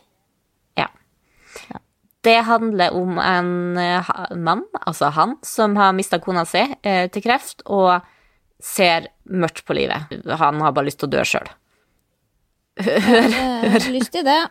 [2.27, 7.23] Det handler om en eh, mann, altså han, som har mista kona si eh, til
[7.23, 8.03] kreft, og
[8.63, 10.11] ser mørkt på livet.
[10.41, 11.47] Han har bare lyst til å dø sjøl.
[13.95, 14.41] lyst til det.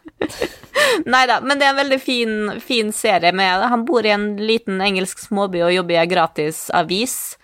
[1.13, 2.33] Nei da, men det er en veldig fin,
[2.65, 3.35] fin serie.
[3.37, 7.37] Med, han bor i en liten engelsk småby og jobber i en gratis avis.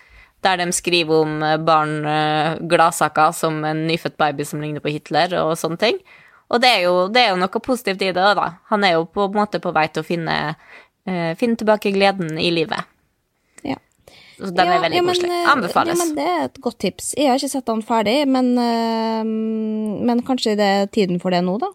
[0.42, 1.99] Der de skriver om eh, barn,
[2.73, 6.01] gladsaker som en nyfødt baby som ligner på Hitler, og sånne ting.
[6.53, 8.47] Og det er jo, det er jo noe positivt i det, da.
[8.69, 10.35] Han er jo på en måte på vei til å finne,
[11.09, 12.85] uh, finne tilbake gleden i livet.
[13.65, 13.79] Ja.
[14.37, 15.31] Så den Ja, er veldig ja, men, koselig.
[15.38, 15.95] eh, Anbefales.
[15.97, 17.12] Ja, men det er et godt tips.
[17.17, 19.23] Jeg har ikke sett den ferdig, men, uh,
[20.05, 21.71] men kanskje det er tiden for det nå, da.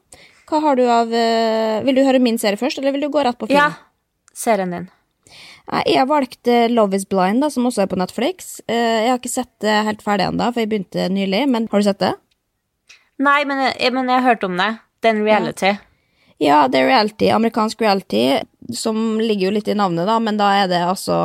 [0.47, 3.23] Hva har du av uh, Vil du høre min serie først, eller vil du gå
[3.25, 3.57] rett på film?
[3.57, 4.87] Ja, serien din.
[5.89, 8.61] Jeg valgte Love is Blind, da, som også er på Netflix.
[8.71, 11.41] Jeg har ikke sett det helt ferdig ennå, for jeg begynte nylig.
[11.51, 12.13] Men har du sett det?
[13.23, 14.71] Nei, men jeg, men jeg har hørt om det.
[15.01, 15.73] Det er en reality.
[16.37, 18.43] Ja, det er reality, amerikansk reality,
[18.77, 21.15] som ligger jo litt i navnet, da, men da er det altså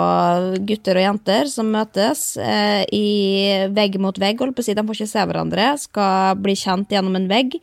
[0.65, 4.77] gutter og jenter som møtes eh, i vegg mot vegg, holdt på å si.
[4.79, 7.59] De får ikke se hverandre, skal bli kjent gjennom en vegg.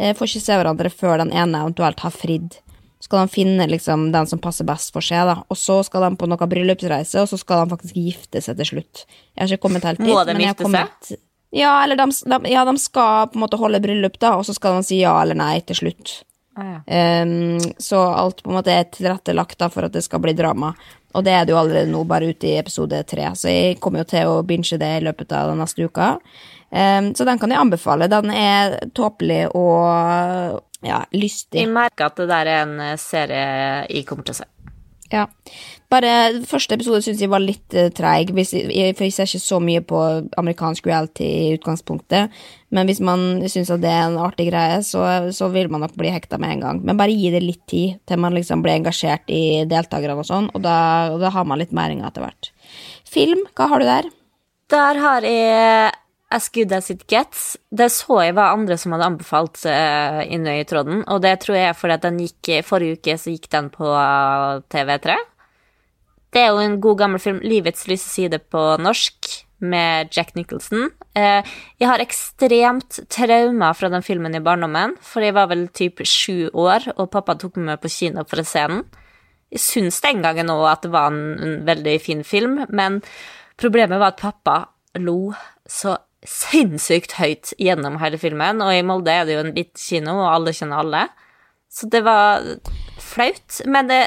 [0.00, 2.56] Eh, får ikke se hverandre før den ene eventuelt har fridd.
[3.04, 5.36] Skal de finne liksom den som passer best for seg, da.
[5.52, 8.70] Og så skal de på noe bryllupsreise, og så skal de faktisk gifte seg til
[8.70, 9.04] slutt.
[9.36, 10.08] Jeg har ikke kommet helt dit.
[10.08, 11.20] Må de gifte seg?
[11.54, 14.56] Ja, eller de, de, ja, de skal på en måte holde bryllup, da, og så
[14.56, 16.16] skal de si ja eller nei til slutt.
[16.58, 17.22] Ah, ja.
[17.22, 20.72] um, så alt på en måte er tilrettelagt da for at det skal bli drama.
[21.14, 23.28] Og det er det jo allerede nå, bare ute i episode tre.
[23.38, 26.16] Så jeg kommer jo til å binge det i løpet av den neste uka.
[26.74, 28.10] Um, så den kan jeg anbefale.
[28.10, 31.62] Den er tåpelig og ja, lystig.
[31.62, 33.44] Jeg merker at det der er en eh, serie
[33.86, 34.50] jeg kommer til å se.
[35.12, 35.26] Ja.
[35.92, 36.10] Bare
[36.48, 40.00] første episode syns jeg var litt uh, treig, for jeg ser ikke så mye på
[40.40, 42.32] amerikansk reality i utgangspunktet.
[42.74, 45.94] Men hvis man syns at det er en artig greie, så, så vil man nok
[46.00, 46.82] bli hekta med en gang.
[46.82, 50.50] Men bare gi det litt tid til man liksom blir engasjert i deltakerne og sånn,
[50.54, 50.76] og da,
[51.20, 52.50] da har man litt meringer etter hvert.
[53.06, 54.10] Film, hva har du der?
[54.72, 55.92] Der har jeg
[56.34, 57.54] As Good As It Gets.
[57.70, 61.58] Det så jeg var andre som hadde anbefalt uh, inne i tråden, og det tror
[61.58, 65.16] jeg er fordi at den gikk Forrige uke så gikk den på eh, TV3.
[66.34, 69.30] Det er jo en god gammel film, 'Livets lyse side' på norsk,
[69.64, 70.90] med Jack Nicholson.
[71.16, 71.46] Eh,
[71.80, 76.50] jeg har ekstremt traumer fra den filmen i barndommen, for jeg var vel typ sju
[76.50, 78.82] år, og pappa tok meg med på kino for å se den.
[79.54, 83.00] Jeg syns den gangen òg at det var en veldig fin film, men
[83.56, 84.56] problemet var at pappa
[84.98, 85.32] lo
[85.70, 85.96] så
[86.28, 90.30] sinnssykt høyt gjennom hele filmen, og i Molde er det jo en liten kino, og
[90.32, 91.02] alle kjenner alle.
[91.74, 92.44] Så det var
[93.02, 94.00] flaut, men det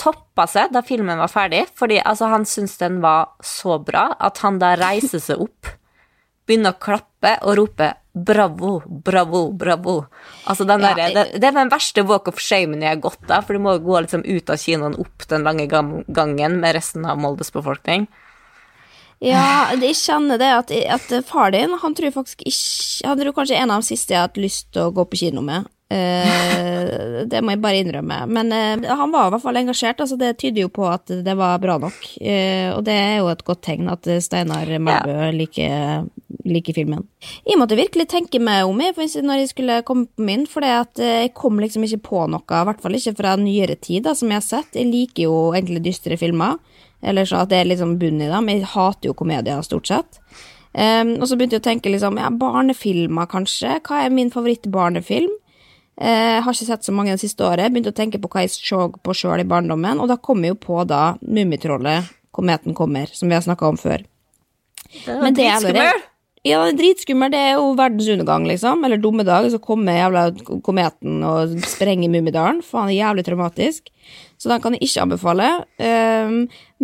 [0.00, 4.40] toppa seg da filmen var ferdig, fordi altså, han syntes den var så bra at
[4.44, 5.70] han da reiser seg opp,
[6.44, 9.94] begynner å klappe og rope bravo, bravo, bravo.
[10.46, 13.30] Altså den Ja, derre- det, det er den verste walk of shamen jeg har gått
[13.32, 17.06] av, for du må gå liksom ut av kinoen opp den lange gangen med resten
[17.08, 18.04] av Moldes befolkning.
[19.24, 23.56] Ja, jeg kjenner det at, at far din, han tror faktisk ikke Han tror kanskje
[23.60, 25.70] en av de siste jeg har hatt lyst til å gå på kino med.
[25.94, 28.18] Uh, det må jeg bare innrømme.
[28.32, 31.34] Men uh, han var i hvert fall engasjert, altså det tyder jo på at det
[31.38, 31.98] var bra nok.
[32.18, 36.08] Uh, og det er jo et godt tegn at Steinar Melbø liker,
[36.48, 37.04] liker filmen.
[37.46, 41.34] Jeg måtte virkelig tenke meg om jeg, når jeg skulle komme på min, for jeg
[41.36, 44.40] kom liksom ikke på noe, i hvert fall ikke fra nyere tid, da, som jeg
[44.40, 44.80] har sett.
[44.80, 46.58] Jeg liker jo egentlig dystre filmer.
[47.04, 48.50] Eller sånn at det er liksom bunn i dem.
[48.50, 50.20] Jeg hater jo komedier, stort sett.
[50.74, 53.78] Um, og så begynte jeg å tenke liksom, ja, barnefilmer, kanskje.
[53.86, 55.32] Hva er min favoritt-barnefilm?
[55.94, 57.70] Eh, har ikke sett så mange det siste året.
[57.70, 60.56] Begynte å tenke på hva jeg så på sjøl i barndommen, og da kom jeg
[60.56, 64.02] jo på da Mummitrollet, Kometen kommer, som vi har snakka om før.
[65.04, 66.00] Det Men det er dritskummel.
[66.44, 67.32] Ja, det er dritskummelt.
[67.32, 68.82] Det er jo verdens undergang, liksom.
[68.84, 70.24] Eller dumme dag, Så kommer jævla
[70.60, 72.60] kometen og sprenger Mummidalen.
[72.60, 73.88] Faen, det er jævlig traumatisk.
[74.44, 75.44] Så den kan jeg ikke anbefale.
[75.80, 76.34] Ehm,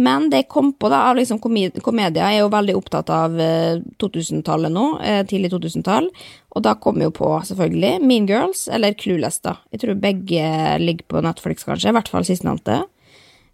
[0.00, 3.34] men det jeg kom på da, av liksom komedier, jeg er jo veldig opptatt av
[3.36, 4.84] eh, 2000-tallet nå.
[5.04, 6.08] eh, tidlig 2000-tall.
[6.56, 9.58] Og da kom jeg jo på, selvfølgelig, Mean Girls eller Clueless, da.
[9.74, 10.46] Jeg tror begge
[10.80, 11.92] ligger på Netflix, kanskje.
[11.92, 12.78] I hvert fall sistnevnte.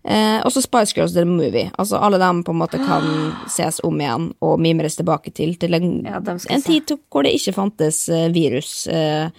[0.07, 1.73] Eh, også Spice Girls The Movie.
[1.83, 3.11] Altså Alle dem på en måte kan
[3.57, 5.59] ses om igjen og mimres tilbake til.
[5.59, 8.85] Til en, Ja, en tid hvor det ikke fantes eh, virus.
[8.87, 9.35] Eh,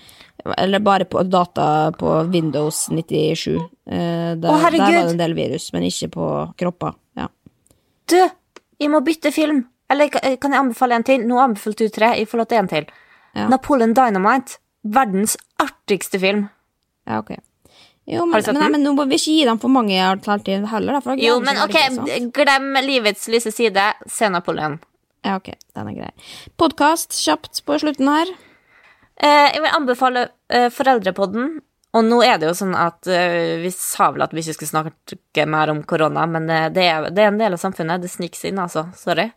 [0.58, 3.56] eller bare på data på Windows 97.
[3.56, 4.86] Eh, der, Å, herregud!
[4.86, 6.30] der var det en del virus, men ikke på
[6.60, 6.96] kropper.
[7.20, 7.28] Ja.
[8.08, 8.20] Du,
[8.80, 9.66] jeg må bytte film.
[9.90, 11.28] Eller kan kan jeg anbefale en til?
[11.28, 12.88] Nå anbefalte du tre, jeg får lov til en til.
[13.38, 13.48] Ja.
[13.52, 14.60] Napoleon Dynamite.
[14.88, 16.48] Verdens artigste film.
[17.08, 17.38] ja, ok.
[18.08, 20.96] Jo, men, men, nei, men nå må vi ikke gi dem for mange alternativ heller,
[20.96, 21.16] da.
[21.20, 21.76] Jo, men ok,
[22.32, 23.84] glem livets lyse side.
[24.08, 24.78] Se Napoleon.
[25.28, 26.12] Ja, ok, den er grei.
[26.56, 28.32] Podkast kjapt på slutten her.
[29.18, 31.58] Eh, jeg vil anbefale eh, Foreldrepodden.
[31.98, 34.74] Og nå er det jo sånn at eh, vi sa vel at vi ikke skulle
[34.74, 38.04] snakke mer om korona, men det, er, det er en del av samfunnet.
[38.04, 38.88] Det sniker seg inn, altså.
[38.98, 39.32] Sorry.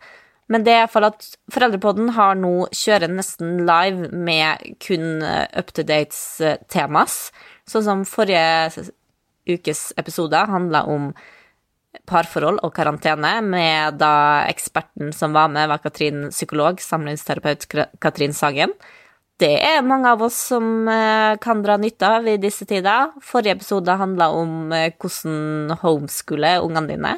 [0.51, 5.23] Men det er i hvert fall at Foreldrepodden har nå kjører nesten live med kun
[5.23, 7.29] up to dates eh, temas.
[7.71, 8.89] Sånn som forrige
[9.51, 11.13] ukes episode handla om
[12.11, 17.67] parforhold og karantene, med da eksperten som var med, var Katrin psykolog, samlivsterapeut
[18.03, 18.75] Katrin Sagen.
[19.41, 23.15] Det er mange av oss som eh, kan dra nytte av i disse tider.
[23.25, 27.15] Forrige episode handla om eh, hvordan homeskole ungene dine.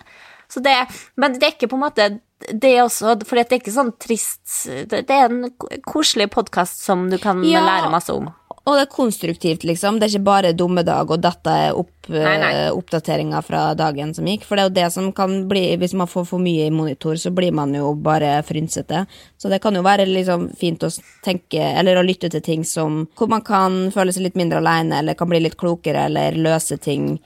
[0.53, 0.77] Så det,
[1.17, 2.07] men det er ikke på en måte
[2.53, 5.45] det også, for det er ikke sånn trist Det det er en
[5.87, 7.63] koselig podkast som du kan Ja.
[7.63, 8.33] lære masse om.
[8.63, 9.97] Og det er konstruktivt, liksom.
[9.99, 14.29] Det er ikke bare dumme dag og dette er opp, eh, oppdateringa fra dagen som
[14.29, 14.45] gikk.
[14.47, 17.15] For det er jo det som kan bli Hvis man får for mye i monitor,
[17.15, 19.07] så blir man jo bare frynsete.
[19.37, 20.91] Så det kan jo være liksom fint å
[21.25, 24.99] tenke, eller å lytte til ting som Hvor man kan føle seg litt mindre aleine,
[24.99, 27.19] eller kan bli litt klokere, eller løse ting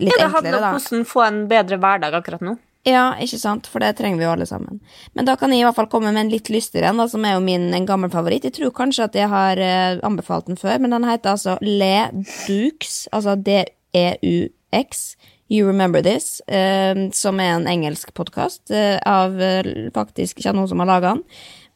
[0.00, 0.72] litt Ja, det handler om da.
[0.72, 2.58] hvordan få en bedre hverdag akkurat nå.
[2.86, 4.78] Ja, ikke sant, for det trenger vi jo alle sammen.
[5.18, 7.34] Men da kan jeg i hvert fall komme med en litt lystigere en, som er
[7.34, 8.46] jo min en gammel favoritt.
[8.46, 12.12] Jeg tror kanskje at jeg har eh, anbefalt den før, men den heter altså Le
[12.46, 15.08] Dukes, altså D-E-U-X.
[15.48, 20.68] You Remember This, eh, som er en engelsk podkast eh, av eh, faktisk ikke noen
[20.70, 21.22] som har laga den.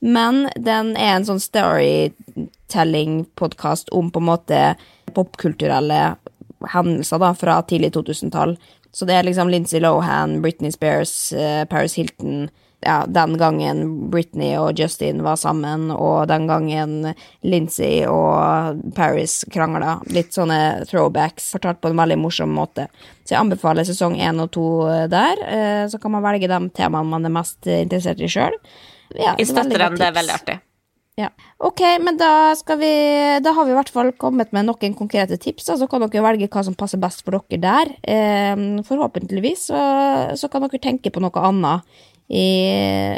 [0.01, 4.77] Men den er en sånn storytelling-podkast om på en måte
[5.15, 6.17] popkulturelle
[6.73, 8.57] hendelser da, fra tidlig 2000-tall.
[8.93, 12.49] Så det er liksom Lindsay Lohan, Britney Spears, eh, Paris Hilton
[12.81, 17.11] ja, den gangen Britney og Justin var sammen, og den gangen
[17.45, 19.99] Lindsay og Paris krangla.
[20.09, 22.89] Litt sånne throwbacks, fortalt på en veldig morsom måte.
[23.25, 24.65] Så jeg anbefaler sesong én og to
[25.13, 25.45] der.
[25.45, 28.57] Eh, Så kan man velge de temaene man er mest interessert i sjøl.
[29.15, 30.61] Ja, Jeg er støtter den, det er veldig artig.
[31.21, 31.29] Ja.
[31.61, 32.93] Ok, men da, vi,
[33.45, 35.67] da har vi i hvert fall kommet med noen konkrete tips.
[35.69, 37.93] Så Så kan dere velge hva som passer best for dere der.
[38.03, 38.55] Eh,
[38.89, 39.83] forhåpentligvis så,
[40.41, 41.85] så kan dere tenke på noe annet
[42.31, 42.47] i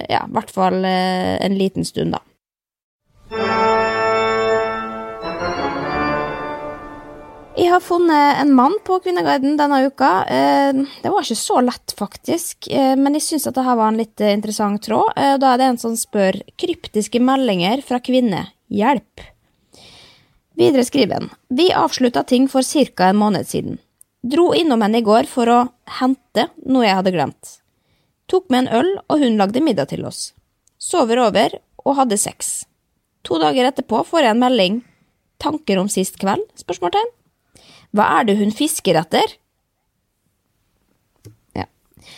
[0.09, 3.72] ja, hvert fall eh, en liten stund, da.
[7.53, 10.25] Jeg har funnet en mann på Kvinneguiden denne uka.
[10.25, 14.21] Eh, Det var ikke så lett, faktisk, eh, men jeg syns dette var en litt
[14.21, 15.13] interessant tråd.
[15.17, 18.49] Eh, Da er det en som spør kryptiske meldinger fra kvinne.
[18.71, 19.21] Hjelp.
[20.57, 23.05] Videre skriver han Vi avslutta ting for ca.
[23.11, 23.79] en måned siden.
[24.25, 27.59] Dro innom henne i går for å hente noe jeg hadde glemt.
[28.29, 30.33] Tok med en øl, og hun lagde middag til oss.
[30.79, 32.65] Sover over og hadde sex.
[33.25, 34.83] To dager etterpå får jeg en melding.
[35.39, 36.47] Tanker om sist kveld?
[36.57, 37.22] spørsmålstegn.
[37.93, 39.37] Hva er det hun fisker etter?
[41.57, 41.67] Ja.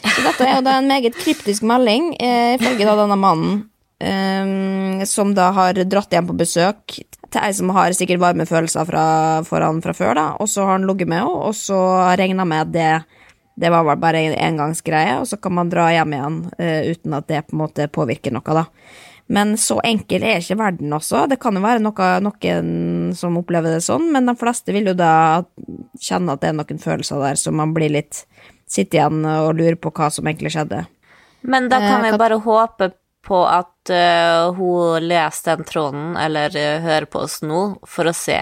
[0.05, 3.65] Så dette er jo da en meget kryptisk melding, eh, ifølge da denne mannen,
[3.99, 7.01] eh, som da har dratt hjem på besøk
[7.35, 9.05] til ei som har sikkert varme følelser fra,
[9.49, 11.79] for han fra før, da, og så har han ligget med henne, og så
[12.19, 12.91] regna med at det,
[13.61, 17.19] det var vel bare en engangsgreie, og så kan man dra hjem igjen eh, uten
[17.19, 18.67] at det på en måte påvirker noe, da.
[19.33, 21.25] Men så enkel er ikke verden også.
[21.31, 24.97] Det kan jo være noe, noen som opplever det sånn, men de fleste vil jo
[24.99, 25.45] da
[26.03, 28.27] kjenne at det er noen følelser der, så man blir litt
[28.75, 30.79] Sitter igjen og lurer på hva som egentlig skjedde.
[31.45, 32.89] Men da kan Eh, vi bare håpe
[33.25, 38.17] på at uh, hun leser den tråden, eller uh, hører på oss nå, for å
[38.17, 38.39] se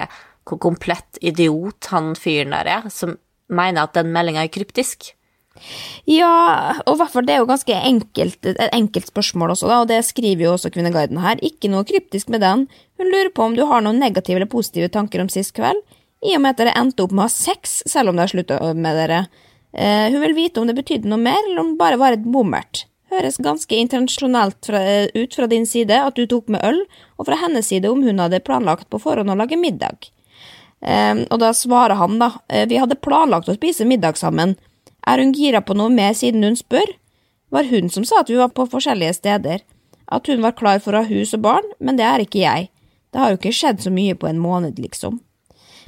[0.46, 3.16] hvor komplett idiot han fyren der er, som
[3.52, 5.12] mener at den meldinga er kryptisk.
[6.08, 9.90] Ja, og hvert fall det er jo ganske enkelt, et enkelt spørsmål også, da, og
[9.90, 11.40] det skriver jo også Kvinneguiden her.
[11.44, 12.66] Ikke noe kryptisk med den.
[12.98, 15.80] Hun lurer på om du har noen negative eller positive tanker om sist kveld,
[16.22, 18.58] i og med at dere endte opp med å ha sex, selv om har slutta
[18.78, 19.24] med dere.
[19.72, 22.26] Eh, hun vil vite om det betydde noe mer, eller om det bare var et
[22.26, 22.84] bommert.
[23.12, 24.80] Høres ganske intensjonelt fra,
[25.12, 26.82] ut fra din side at du tok med øl,
[27.18, 30.10] og fra hennes side om hun hadde planlagt på forhånd å lage middag.
[30.82, 34.56] Eh, og da svarer han, da, eh, vi hadde planlagt å spise middag sammen.
[35.06, 36.94] Er hun gira på noe mer siden hun spør?
[37.52, 39.64] Var hun som sa at vi var på forskjellige steder.
[40.12, 42.70] At hun var klar for å ha hus og barn, men det er ikke jeg.
[43.12, 45.20] Det har jo ikke skjedd så mye på en måned, liksom.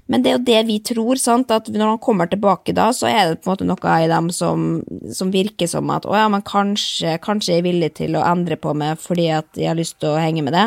[0.07, 3.09] Men det er jo det vi tror, sant, at når han kommer tilbake da, så
[3.09, 4.83] er det på en måte noe i dem som,
[5.17, 8.59] som virker som at å ja, men kanskje, kanskje jeg er villig til å endre
[8.61, 10.67] på meg fordi at jeg har lyst til å henge med det.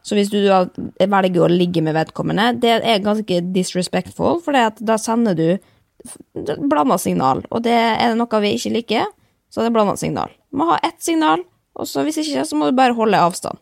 [0.00, 5.36] Så hvis du velger å ligge med vedkommende, det er ganske disrespectful, for da sender
[5.36, 5.48] du
[6.70, 9.08] blanda signal, og det er det noe vi ikke liker,
[9.50, 10.34] så er det blanda signal.
[10.50, 11.42] Du må ha ett signal,
[11.78, 13.60] og så hvis ikke, så må du bare holde avstand.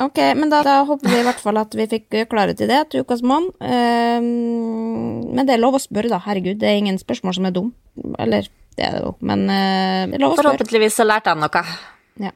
[0.00, 2.68] Ok, men da, da håper vi i hvert fall at vi fikk eh, klarhet i
[2.70, 3.50] det til ukas mann.
[3.60, 6.22] Um, men det er lov å spørre, da.
[6.24, 7.68] Herregud, det er ingen spørsmål som er dum.
[8.16, 10.54] Eller, det er det jo, men uh, det er lov å spørre.
[10.54, 11.64] Forhåpentligvis så lærte han noe.
[12.24, 12.32] Ja.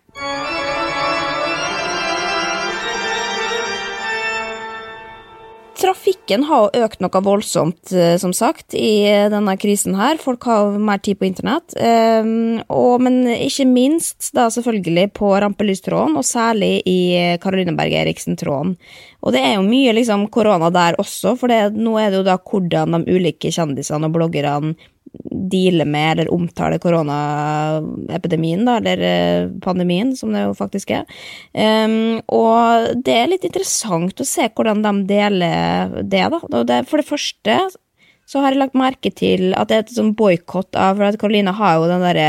[5.74, 10.20] Trafikken har økt noe voldsomt, eh, som sagt, i eh, denne krisen her.
[10.22, 11.74] Folk har mer tid på internett.
[11.74, 17.96] ehm, og, men ikke minst da selvfølgelig på rampelystråden, og særlig i eh, Caroline Berg
[18.04, 18.76] Eriksen-tråden.
[19.24, 22.26] Og det er jo mye liksom korona der også, for det, nå er det jo
[22.26, 24.74] da hvordan de ulike kjendisene og bloggerne
[25.50, 31.04] dealer med eller omtaler koronaepidemien, da, eller eh, pandemien, som det jo faktisk er.
[31.54, 36.82] Um, og det er litt interessant å se hvordan de deler det, da.
[36.88, 37.58] For det første
[38.24, 41.52] så har jeg lagt merke til at det er et sånn boikott av For Karoline
[41.54, 42.28] har jo den derre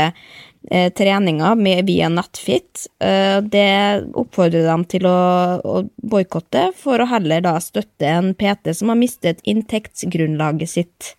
[0.70, 1.54] eh, treninga
[1.86, 2.86] via Nettfit.
[3.00, 3.68] Eh, det
[4.14, 5.18] oppfordrer dem til å,
[5.60, 11.14] å boikotte, for å heller da støtte en PT som har mistet inntektsgrunnlaget sitt,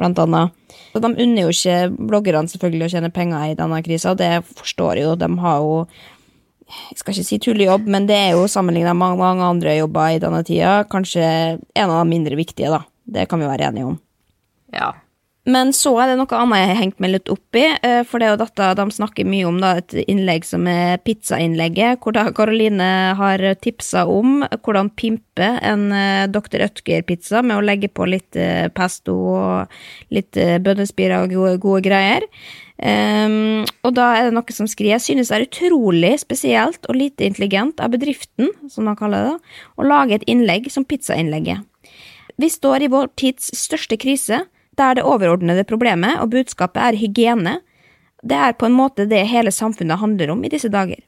[0.00, 0.54] blant annet.
[0.92, 5.00] Så de unner jo ikke bloggerne selvfølgelig å tjene penger i denne krisa, det forstår
[5.00, 5.14] jeg jo.
[5.20, 5.76] De har jo
[6.72, 10.20] jeg skal ikke si tullejobb, men det er jo sammenlignet med mange andre jobber i
[10.22, 11.24] denne tida, kanskje
[11.58, 12.80] en av de mindre viktige, da.
[13.12, 13.98] Det kan vi være enige om.
[14.72, 14.92] Ja.
[15.42, 18.22] Men så er det noe annet jeg har hengt meg litt opp i, eh, for
[18.22, 22.14] det er jo dette de snakker mye om, da, et innlegg som er pizzainnlegget, hvor
[22.14, 26.62] da Karoline har tipsa om hvordan pimpe en eh, Dr.
[26.68, 32.28] Ødger-pizza med å legge på litt eh, pesto og litt bønnespirer og gode, gode greier.
[32.82, 36.96] Um, og da er det noe som skriver Jeg synes det er utrolig spesielt og
[36.98, 41.62] lite intelligent av bedriften, som de kaller det, å lage et innlegg som pizzainnlegget.
[42.42, 44.40] Vi står i vår tids største krise.
[44.78, 47.56] Der det overordnede problemet og budskapet er hygiene.
[48.22, 51.00] Det er på en måte det hele samfunnet handler om i disse dager.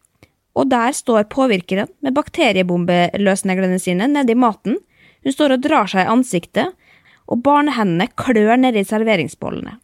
[0.55, 4.79] Og der står påvirkeren med bakteriebombeløsneglene sine nedi maten,
[5.25, 6.75] hun står og drar seg i ansiktet,
[7.25, 9.79] og barnehendene klør nedi serveringsbollene.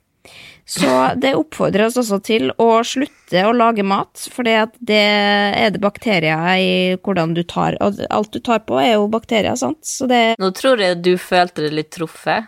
[0.69, 4.55] Så det oppfordres også til å slutte å lage mat, for det
[5.01, 6.71] er det bakterier i
[7.01, 9.81] hvordan du tar Og alt du tar på, er jo bakterier, sant?
[9.83, 12.47] Så det Nå tror jeg du følte det litt truffet.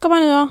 [0.00, 0.48] Hva mener du da?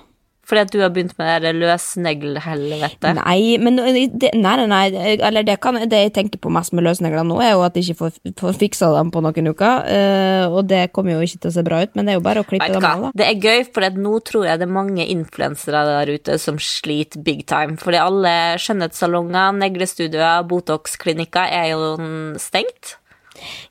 [0.51, 3.13] Fordi at du har begynt med det løsneglhelvete.
[3.21, 4.81] Nei, men det, nei, nei,
[5.13, 7.83] eller det, kan, det jeg tenker på mest med løsnegler nå, er jo at de
[7.85, 9.85] ikke får, får fiksa dem på noen uker.
[9.85, 12.25] Uh, og det kommer jo ikke til å se bra ut, men det er jo
[12.25, 13.07] bare å klippe dem av.
[13.15, 17.23] Det er gøy, for nå tror jeg det er mange influensere der ute som sliter
[17.23, 17.77] big time.
[17.79, 21.93] Fordi alle skjønnhetssalonger, neglestudioer, Botox-klinikker er jo
[22.41, 22.97] stengt.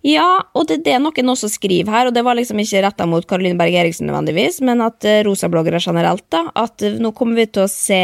[0.07, 3.07] Ja, og det, det er noen også skriver her, og det var liksom ikke retta
[3.09, 7.41] mot Caroline Berg Eriksen nødvendigvis, men at uh, rosabloggere generelt, da, at uh, nå kommer
[7.41, 8.01] vi til å se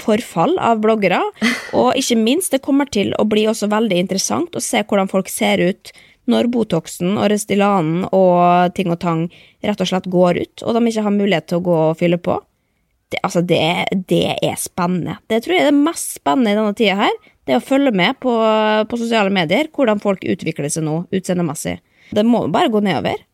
[0.00, 1.20] forfall av bloggere.
[1.78, 5.30] Og ikke minst, det kommer til å bli også veldig interessant å se hvordan folk
[5.32, 5.92] ser ut
[6.28, 9.24] når Botoxen og Restylanen og ting og tang
[9.64, 12.20] rett og slett går ut, og de ikke har mulighet til å gå og fylle
[12.20, 12.36] på.
[13.08, 15.16] Det, altså, det, det er spennende.
[15.32, 17.14] Det tror jeg er det mest spennende i denne tida her
[17.48, 18.32] det er å følge med på,
[18.90, 21.78] på sosiale medier, hvordan folk utvikler seg nå utseendemessig.
[22.12, 23.24] Det må bare gå nedover.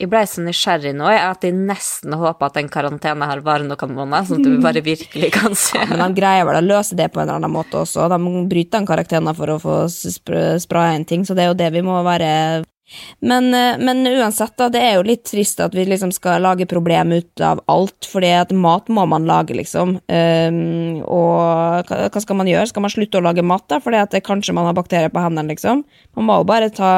[0.00, 3.92] Jeg ble så nysgjerrig nå at jeg nesten håper at den karantenen her varer noen
[3.94, 5.76] måneder, sånn at vi bare virkelig kan se.
[5.76, 8.08] Ja, men de greier vel å løse det på en eller annen måte også.
[8.08, 8.18] De
[8.48, 11.84] bryter den karantenen for å få spraya inn ting, så det er jo det vi
[11.84, 12.30] må være
[13.20, 16.66] men, eh, men, uansett, da, det er jo litt trist at vi liksom skal lage
[16.70, 19.96] problem ut av alt, fordi at mat må man lage, liksom.
[20.10, 22.66] Um, og hva, skal man gjøre?
[22.70, 25.22] Skal man slutte å lage mat, da, fordi at det, kanskje man har bakterier på
[25.22, 25.84] hendene, liksom?
[26.18, 26.92] Man må jo bare ta,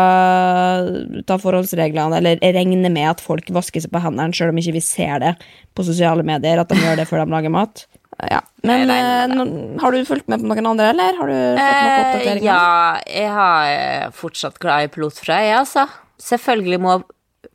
[1.29, 4.85] ta forholdsreglene, eller regne med at folk vasker seg på hendene, sjøl om ikke vi
[4.85, 5.37] ser det
[5.77, 7.87] på sosiale medier, at de gjør det før de lager mat.
[8.31, 8.41] Ja.
[8.63, 11.17] Men eh, har du fulgt med på noen andre, eller?
[11.19, 12.47] Har du fått noen eh, oppdateringer?
[12.47, 15.89] Ja, jeg har eh, fortsatt glad i pilotfrø, jeg, altså.
[16.23, 16.97] Selvfølgelig må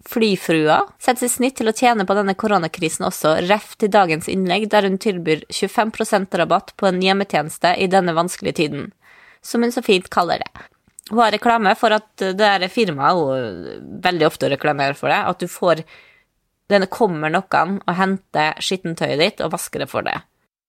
[0.08, 4.68] flyfrua settes i snitt til å tjene på denne koronakrisen også, ref til dagens innlegg,
[4.72, 8.90] der hun tilbyr 25% rabatt på en hjemmetjeneste i denne vanskelige tiden,
[9.44, 10.68] som hun så fint kaller det.
[11.10, 15.44] Hun har reklame for at det er firmaet hun veldig ofte reklamerer for det, at
[15.44, 15.86] du får
[16.72, 20.24] denne kommer noen og henter skittentøyet ditt og vasker det for deg.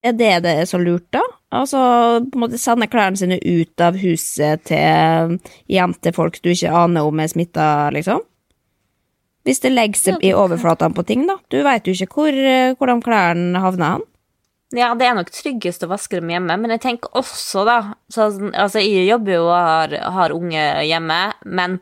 [0.07, 1.23] Er det det er så lurt, da?
[1.59, 1.79] Altså
[2.23, 5.39] på en måte sende klærne sine ut av huset til
[5.73, 8.23] hjem til folk du ikke aner om er smitta, liksom?
[9.49, 11.39] Hvis det legger seg i overflatene på ting, da.
[11.49, 12.39] Du veit jo ikke hvor,
[12.79, 14.07] hvordan klærne havner hen.
[14.77, 17.79] Ja, det er nok tryggest å vaske dem hjemme, men jeg tenker også, da
[18.13, 21.79] så, Altså, jeg jobber jo og har, har unge hjemme, men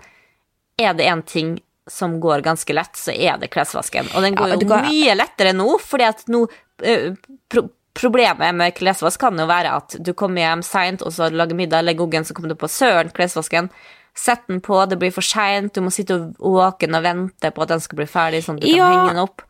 [0.78, 1.56] er det én ting
[1.90, 4.12] som går ganske lett, så er det klesvasken.
[4.14, 7.10] Og den går ja, jo mye lettere nå, fordi at nå uh,
[7.50, 7.66] pro
[7.96, 11.86] Problemet med klesvask kan jo være at du kommer hjem seint, og så lager middag,
[11.86, 13.70] legger ungen, så kommer du på søren, klesvasken.
[14.16, 17.72] Sett den på, det blir for seint, du må sitte våken og vente på at
[17.72, 19.44] den skal bli ferdig, sånn at du ja, kan henge den opp.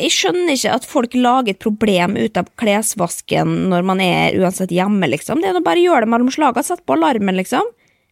[0.00, 4.72] Jeg skjønner ikke at folk lager et problem ut av klesvasken når man er uansett
[4.72, 5.44] hjemme, liksom.
[5.44, 7.68] Det er å bare gjøre det mellom slaga, sett på alarmen, liksom.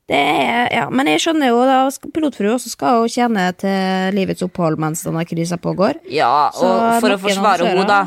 [0.08, 1.80] Det er, ja, men jeg skjønner jo da
[2.14, 6.00] pilotfrue også skal jo tjene til livets opphold mens denne krisa pågår.
[6.08, 6.70] Ja, og så
[7.04, 8.06] for å forsvare henne, da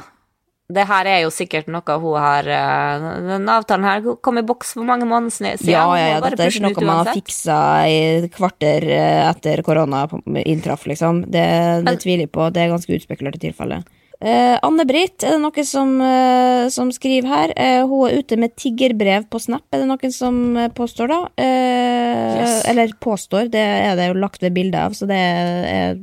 [0.73, 4.75] det her er jo sikkert noe hun har eh, Den avtalen her kom i boks
[4.77, 5.71] for mange måneder siden.
[5.71, 10.05] Ja, ja, ja, dette er ikke noe man har fiksa i kvarter eh, etter korona
[10.45, 11.25] inntraff, liksom.
[11.31, 11.47] Det,
[11.87, 12.49] det tviler jeg på.
[12.53, 13.81] Det er ganske utspekulert i tilfelle.
[14.21, 17.53] Uh, Anne-Britt, er det noen som, uh, som skriver her?
[17.57, 20.37] Uh, hun er ute med tiggerbrev på Snap, er det noen som
[20.77, 21.19] påstår, da?
[21.41, 22.59] Yes.
[22.69, 25.97] Eller påstår, det er det jo lagt ved bilde av, så det er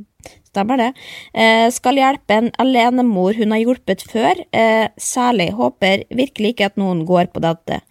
[0.49, 0.93] Stemmer det.
[1.35, 4.41] Eh, skal hjelpe en alenemor hun har hjulpet før.
[4.53, 7.83] Eh, særlig håper virkelig ikke at noen går på dette.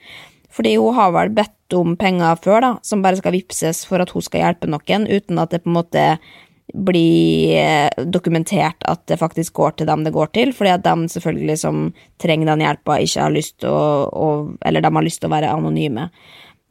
[0.57, 4.13] Fordi hun har vel bedt om penger før, da, som bare skal vippses for at
[4.15, 6.05] hun skal hjelpe noen, uten at det på en måte
[6.73, 11.11] blir eh, dokumentert at det faktisk går til dem det går til, fordi at de
[11.13, 11.85] selvfølgelig som
[12.19, 14.27] trenger den hjelpa, ikke har lyst til å, å
[14.65, 16.09] Eller de har lyst til å være anonyme.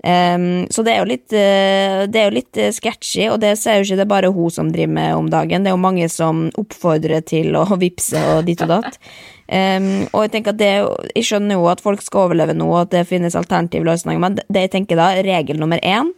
[0.04, 3.54] Um, så det er jo litt, uh, det er jo litt uh, sketchy, og det
[3.58, 5.64] ser jo ikke det er bare hun som driver med om dagen.
[5.64, 9.00] Det er jo mange som oppfordrer til å vippse og dit og datt.
[9.48, 10.72] Um, og jeg tenker at det,
[11.16, 14.38] jeg skjønner jo at folk skal overleve nå, og at det finnes alternative løsninger, men
[14.38, 16.12] det jeg tenker da, regel nummer én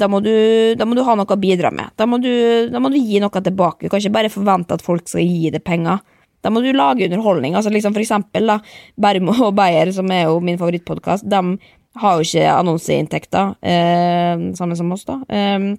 [0.00, 0.32] da må, du,
[0.80, 1.92] da må du ha noe å bidra med.
[2.00, 2.32] Da må, du,
[2.72, 3.84] da må du gi noe tilbake.
[3.84, 6.00] Du kan ikke bare forvente at folk skal gi deg penger.
[6.42, 7.54] Da må du lage underholdning.
[7.54, 8.58] Altså liksom For eksempel da,
[8.98, 11.58] Bermo og Beyer, som er jo min favorittpodkast, de
[12.00, 15.20] har jo ikke annonseinntekter, eh, samme som oss, da.
[15.28, 15.72] Eh,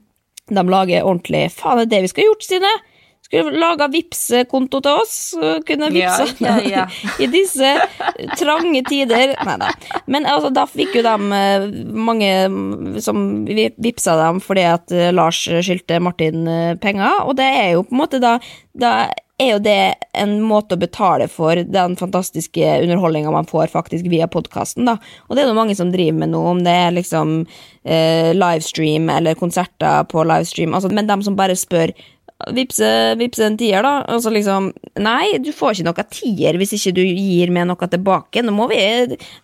[0.53, 2.73] de lager ordentlig Faen, det er det vi skal ha gjort, Stine!
[3.23, 5.13] Skulle laga Vipps-konto til oss,
[5.65, 6.83] kunne Ja, vippsa ja, ja.
[7.23, 7.71] i disse
[8.37, 9.31] trange tider.
[9.47, 9.69] Nei da.
[10.11, 14.91] Men altså, da fikk jo de eh, mange mm, som vi- vippsa dem fordi at
[14.93, 18.35] eh, Lars skyldte Martin eh, penger, og det er jo på en måte da
[18.75, 18.91] Da
[19.41, 24.27] er jo det en måte å betale for den fantastiske underholdninga man får faktisk via
[24.29, 24.89] podkasten.
[24.89, 29.09] Og det er det mange som driver med nå, om det er liksom eh, livestream
[29.09, 31.95] eller konserter på livestream, altså, men dem som bare spør
[32.51, 34.03] Vipse, vipse en tier, da.
[34.09, 34.71] Altså liksom
[35.01, 38.43] Nei, du får ikke noe tier hvis ikke du gir meg noe tilbake.
[38.43, 38.79] Nå må vi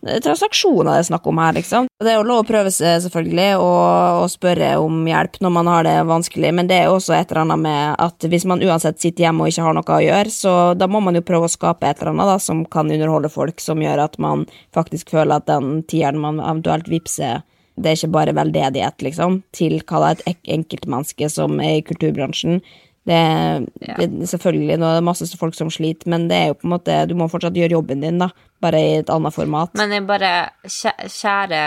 [0.05, 1.89] Transaksjoner det er snakk om her, liksom.
[1.99, 5.69] Det er jo lov å prøve seg, selvfølgelig, og, og spørre om hjelp når man
[5.71, 8.63] har det vanskelig, men det er jo også et eller annet med at hvis man
[8.63, 11.49] uansett sitter hjemme og ikke har noe å gjøre, så da må man jo prøve
[11.49, 14.45] å skape et eller annet da, som kan underholde folk, som gjør at man
[14.75, 17.43] faktisk føler at den tieren man eventuelt vippser
[17.79, 22.59] det er ikke bare veldedighet, liksom, til hva det et enkeltmenneske som er i kulturbransjen.
[23.07, 23.95] Det, Ja.
[23.97, 26.73] det Selvfølgelig, nå er det masse folk som sliter, men det er jo på en
[26.75, 28.29] måte Du må fortsatt gjøre jobben din, da,
[28.61, 29.71] bare i et annet format.
[29.79, 31.63] Men jeg bare Kjære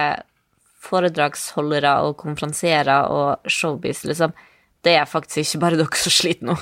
[0.83, 4.33] foredragsholdere og konferansierer og showbiz, liksom.
[4.83, 6.57] Det er faktisk ikke bare dere som sliter nå.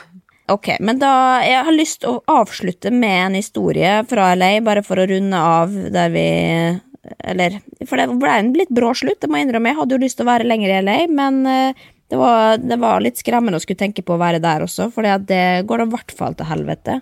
[0.50, 4.82] Ok, men da Jeg har lyst til å avslutte med en historie fra LA, bare
[4.82, 6.26] for å runde av der vi
[7.24, 9.70] Eller For det ble en litt brå slutt, det må jeg innrømme.
[9.72, 12.78] Jeg hadde jo lyst til å være lenger i LA, men eh, det var, det
[12.82, 15.86] var litt skremmende å skulle tenke på å være der også, for det går da
[15.86, 17.00] i hvert fall til helvete.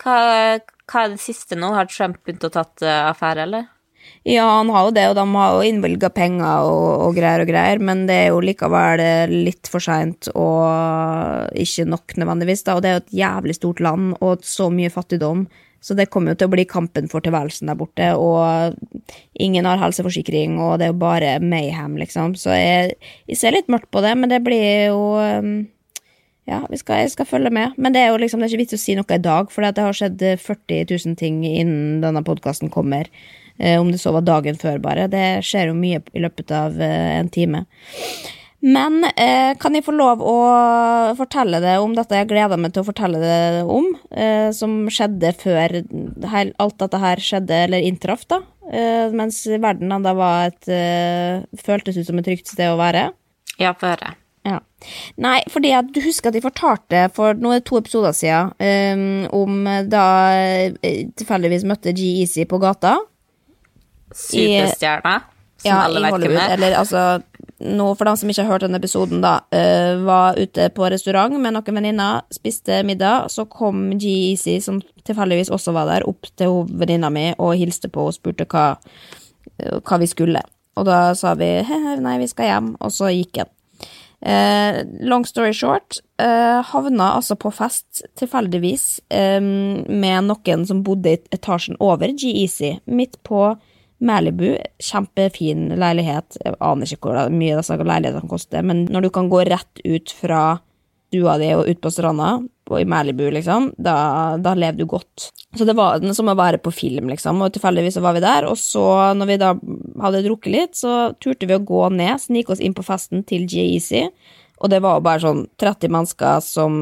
[0.00, 0.14] Hva,
[0.88, 1.74] hva er det siste nå?
[1.76, 3.66] Har Trump begynt å tatt eh, affære, eller?
[4.24, 7.50] Ja, han har jo det, og de har jo innvilga penger og, og greier og
[7.50, 12.76] greier, men det er jo likevel litt for seint og ikke nok nødvendigvis, da.
[12.76, 15.46] Og det er jo et jævlig stort land og så mye fattigdom,
[15.80, 18.76] så det kommer jo til å bli kampen for tilværelsen der borte, og
[19.38, 22.34] ingen har helseforsikring, og det er jo bare mayhem, liksom.
[22.38, 22.96] Så jeg,
[23.30, 25.52] jeg ser litt mørkt på det, men det blir jo um,
[26.48, 27.76] ja, skal, jeg skal følge med.
[27.76, 29.66] Men det er jo liksom, det er ikke vits å si noe i dag, for
[29.66, 33.10] det har skjedd eh, 40 000 ting innen denne podkasten kommer.
[33.58, 35.08] Eh, om det så var dagen før, bare.
[35.12, 37.66] Det skjer jo mye i løpet av eh, en time.
[38.60, 40.38] Men eh, kan jeg få lov å
[41.18, 45.30] fortelle det om dette jeg gleder meg til å fortelle det om, eh, som skjedde
[45.38, 45.76] før
[46.58, 48.40] alt dette her skjedde, eller inntraff, da?
[48.68, 53.06] Eh, mens verden da var et eh, Føltes ut som et trygt sted å være.
[53.62, 54.16] Ja, få høre.
[54.48, 54.58] Ja.
[55.22, 58.52] Nei, fordi at du husker at jeg fortalte for nå er det to episoder siden
[58.62, 60.04] um, om da
[61.18, 62.94] tilfeldigvis møtte G-Easy på gata.
[64.14, 65.18] Superstjerna,
[65.58, 66.54] som Ja, alle vet hvem er.
[66.54, 67.02] Eller altså,
[67.58, 71.34] nå for dem som ikke har hørt den episoden, da, uh, var ute på restaurant
[71.38, 76.64] med noen venninner, spiste middag, så kom G-Easy, som tilfeldigvis også var der, opp til
[76.68, 80.44] venninna mi og hilste på og spurte hva, uh, hva vi skulle.
[80.78, 83.54] Og da sa vi «He, nei, vi skal hjem, og så gikk han.
[84.18, 91.12] Uh, long story short, eh, havna altså på fest tilfeldigvis um, med noen som bodde
[91.14, 93.52] i etasjen over G-Easy, midt på
[94.04, 94.54] Malibu.
[94.82, 96.38] Kjempefin leilighet.
[96.44, 100.14] Jeg aner ikke hvor mye disse leilighetene koster, men når du kan gå rett ut
[100.14, 100.42] fra
[101.08, 102.38] stua di og ut på stranda
[102.68, 105.30] og i Malibu, liksom, da, da lever du godt.
[105.56, 108.44] Så det var som å være på film, liksom, og tilfeldigvis så var vi der,
[108.44, 108.84] og så,
[109.16, 109.54] når vi da
[110.04, 113.48] hadde drukket litt, så turte vi å gå ned, snike oss inn på festen til
[113.48, 114.04] G-Easy,
[114.60, 116.76] og det var jo bare sånn 30 mennesker som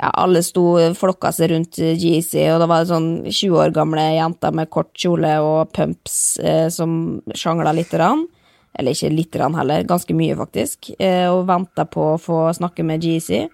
[0.00, 0.64] ja, alle sto
[0.98, 4.90] flokka seg rundt G-Easy, og da var det sånn 20 år gamle jenter med kort
[4.98, 8.26] kjole og pumps eh, som sjangla lite grann.
[8.74, 12.86] Eller ikke lite grann heller, ganske mye faktisk, eh, og venta på å få snakke
[12.86, 13.44] med G-Easy.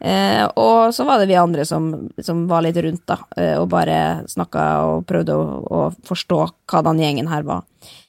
[0.00, 3.68] Eh, og så var det vi andre som, som var litt rundt, da, eh, og
[3.72, 6.40] bare snakka og prøvde å, å forstå
[6.70, 7.62] hva den gjengen her var.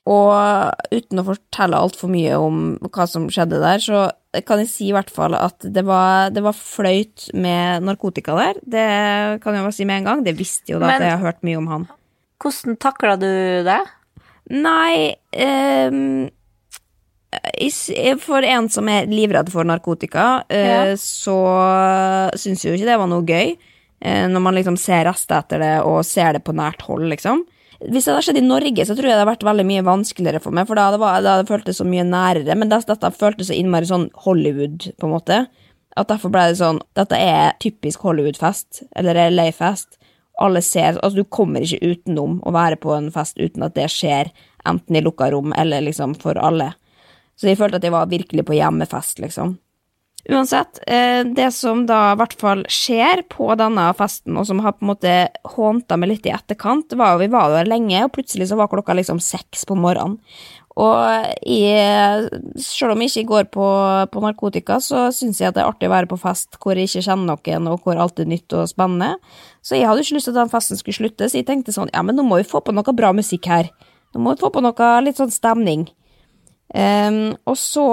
[0.05, 0.33] Og
[0.93, 2.59] uten å fortelle altfor mye om
[2.89, 4.03] hva som skjedde der, så
[4.45, 8.59] kan jeg si i hvert fall at det var, det var fløyt med narkotika der.
[8.61, 8.87] Det
[9.45, 10.23] kan jeg bare si med en gang.
[10.25, 11.87] Det visste jo da Men- at jeg har hørt mye om han.
[12.43, 13.29] Hvordan takla du
[13.65, 13.79] det?
[14.51, 16.29] Nei is-
[18.21, 20.95] For en som er livredd for narkotika, eh, Ja.
[20.95, 21.35] så
[22.35, 23.57] syns jo ikke det var noe gøy.
[24.01, 27.43] eh, Når man liksom ser rester etter det og ser det på nært hold, liksom.
[27.81, 30.41] Hvis det hadde skjedd i Norge, så tror jeg det hadde vært veldig mye vanskeligere
[30.41, 32.55] for meg, for da hadde det, var- det hadde føltes så mye nærere.
[32.57, 35.47] Men det, dette føltes så innmari sånn Hollywood, på en måte.
[35.97, 39.97] At derfor ble det sånn Dette er typisk Hollywood-fest, eller LA-fest.
[40.39, 43.85] Alle ser Altså, du kommer ikke utenom å være på en fest uten at det
[43.89, 44.29] skjer,
[44.65, 46.73] enten i lukka rom eller liksom for alle.
[47.35, 49.57] Så jeg følte at jeg var virkelig på hjemmefest, liksom.
[50.25, 54.73] Uansett, eh, det som da i hvert fall skjer på denne festen, og som har
[54.73, 55.13] på en måte
[55.53, 58.71] hånta meg litt i etterkant, var jo vi var der lenge, og plutselig så var
[58.71, 60.17] klokka liksom seks på morgenen.
[60.75, 63.67] Og jeg, selv om jeg ikke går på,
[64.11, 66.89] på narkotika, så syns jeg at det er artig å være på fest hvor jeg
[66.89, 69.13] ikke kjenner noen, og hvor alt er nytt og spennende.
[69.63, 71.93] Så jeg hadde ikke lyst til at den festen skulle slutte, så jeg tenkte sånn,
[71.93, 73.69] ja, men nå må vi få på noe bra musikk her.
[74.11, 75.85] Nå må vi få på noe litt sånn stemning.
[76.73, 77.85] Ehm, og så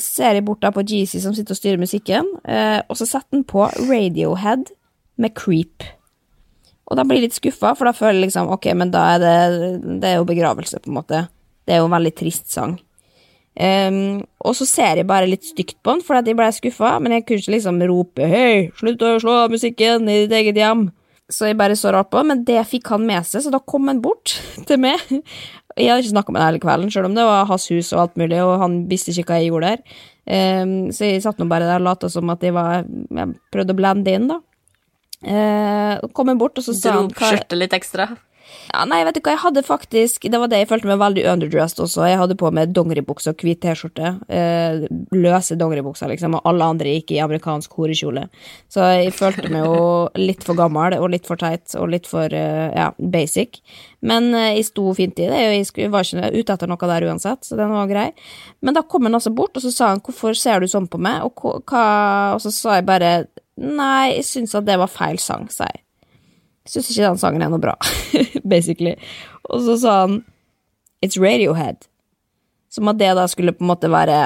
[0.00, 3.36] ser jeg bort da på Jeezy som sitter og styrer musikken, uh, og så setter
[3.36, 4.72] han på Radiohead
[5.20, 5.84] med Creep.
[6.84, 9.22] Og da blir jeg litt skuffa, for da føler jeg liksom ok, men da er
[9.22, 9.36] det,
[10.02, 11.22] det er jo begravelse, på en måte.
[11.64, 12.76] Det er jo en veldig trist sang.
[13.54, 16.96] Um, og så ser jeg bare litt stygt på den, for at jeg ble skuffa,
[17.00, 20.58] men jeg kunne ikke liksom rope hei, slutt å slå av musikken i ditt eget
[20.60, 20.88] hjem.
[21.32, 23.88] Så jeg bare så rart på, men det fikk han med seg, så da kom
[23.88, 24.36] han bort
[24.68, 25.00] til meg.
[25.74, 28.02] Jeg hadde ikke snakka med ham hele kvelden, selv om det var hans hus og
[28.04, 30.02] alt mulig, og han visste ikke hva jeg gjorde der.
[30.24, 33.74] Um, så jeg satt nå bare der og lata som at jeg var Jeg prøvde
[33.74, 34.38] å blende inn, da.
[35.24, 38.08] Uh, kom jeg bort, og så sa Dro han hva skjørtet litt ekstra.
[38.74, 41.22] Ja, nei, vet du hva, jeg hadde faktisk Det var det jeg følte meg veldig
[41.30, 42.06] underdressed også.
[42.10, 44.10] Jeg hadde på meg dongeribukse og hvit T-skjorte.
[44.28, 48.26] Eh, løse dongeribukser, liksom, og alle andre gikk i amerikansk horekjole.
[48.72, 49.78] Så jeg følte meg jo
[50.18, 53.60] litt for gammel og litt for teit og litt for eh, ja, basic.
[54.02, 57.08] Men eh, jeg sto fint i det, og jeg var ikke ute etter noe der
[57.08, 58.08] uansett, så den var grei.
[58.64, 60.98] Men da kom han altså bort, og så sa han 'hvorfor ser du sånn på
[60.98, 65.16] meg', og, hva- og så sa jeg bare 'nei, jeg syns at det var feil
[65.16, 65.83] sang', sa jeg.
[66.68, 67.74] Syns ikke den sangen er noe bra,
[68.54, 68.94] basically.
[69.52, 70.22] Og så sa han
[71.04, 71.84] It's Radiohead.
[72.72, 74.18] Som at det da skulle på en måte være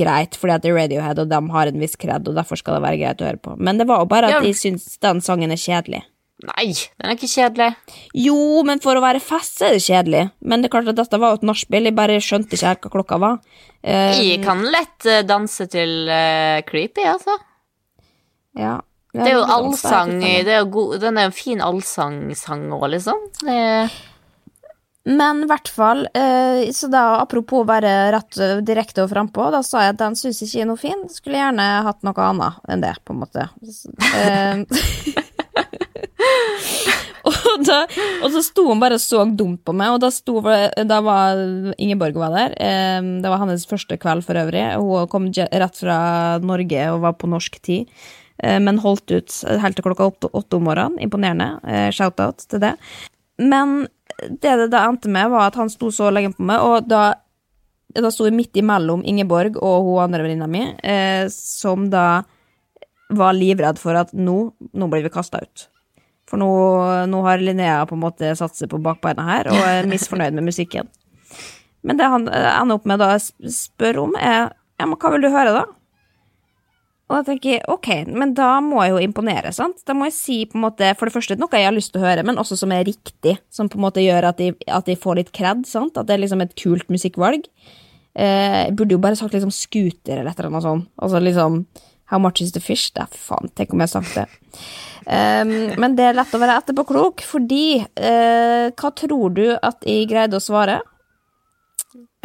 [0.00, 2.74] greit, fordi at det er Radiohead, og de har en viss kred, og derfor skal
[2.78, 3.52] det være greit å høre på.
[3.60, 4.40] Men det var jo bare at Ja.
[4.42, 6.00] de syns den sangen er kjedelig.
[6.46, 7.68] Nei, den er ikke kjedelig.
[8.12, 10.24] Jo, men for å være fest er det kjedelig.
[10.42, 12.82] Men det er klart at dette var jo et nachspiel, jeg bare skjønte ikke helt
[12.82, 13.38] hva klokka var.
[13.84, 17.38] Eh, Jeg kan lett eh, danse til uh, Creepy, altså.
[18.58, 18.80] ja.
[19.16, 22.90] Det er jo allsang det er jo god, Den er jo en fin allsangsang òg,
[22.96, 23.22] liksom.
[23.40, 23.56] Det
[25.06, 29.60] Men i hvert fall, eh, så da apropos være rett eh, direkte og frampå, da
[29.62, 31.04] sa jeg at den syns ikke er noe fin.
[31.12, 33.46] Skulle gjerne hatt noe annet enn det, på en måte.
[34.18, 34.64] Eh,
[37.30, 37.78] og, da,
[38.22, 41.38] og så sto hun bare og så dumt på meg, og da, sto, da var
[41.78, 42.58] Ingeborg var der.
[42.58, 44.66] Eh, det var hennes første kveld for øvrig.
[44.74, 45.98] Hun kom rett fra
[46.42, 47.86] Norge og var på norsk tid.
[48.42, 50.98] Eh, Men holdt ut helt til klokka åtte, om morgenen.
[51.02, 51.60] Imponerende.
[51.66, 52.74] Eh, Shout-out til det.
[53.38, 53.86] Men
[54.28, 57.18] det det da endte med, var at han sto så lenge på meg, og da,
[57.96, 62.24] da sto jeg midt imellom Ingeborg og hun andre venninna mi, eh, som da
[63.12, 64.38] var livredd for at nå,
[64.74, 65.66] nå blir vi kasta ut.
[66.26, 66.48] For nå,
[67.06, 70.48] nå har Linnea på en måte satt seg på bakbeina her og er misfornøyd med
[70.48, 70.88] musikken.
[71.86, 75.12] Men det han eh, ender opp med da jeg spør om, er ja, men hva
[75.14, 75.64] vil du høre, da?
[77.06, 77.88] Og da tenker jeg, ok,
[78.18, 79.78] men da må jeg jo imponere, sant?
[79.86, 82.02] Da må jeg si på en måte, for det første noe jeg har lyst til
[82.02, 84.88] å høre, men også som er riktig, som på en måte gjør at de, at
[84.90, 85.94] de får litt kred, sant?
[85.94, 87.46] At det er liksom et kult musikkvalg.
[88.16, 90.88] Eh, jeg burde jo bare sagt liksom scooter eller et eller annet sånt.
[90.98, 91.60] Altså liksom,
[92.10, 92.90] how much is the fish?
[92.90, 94.26] Det er faen, tenk om jeg har sagt det.
[95.06, 100.10] Um, men det er lett å være etterpåklok, fordi eh, hva tror du at jeg
[100.10, 100.80] greide å svare?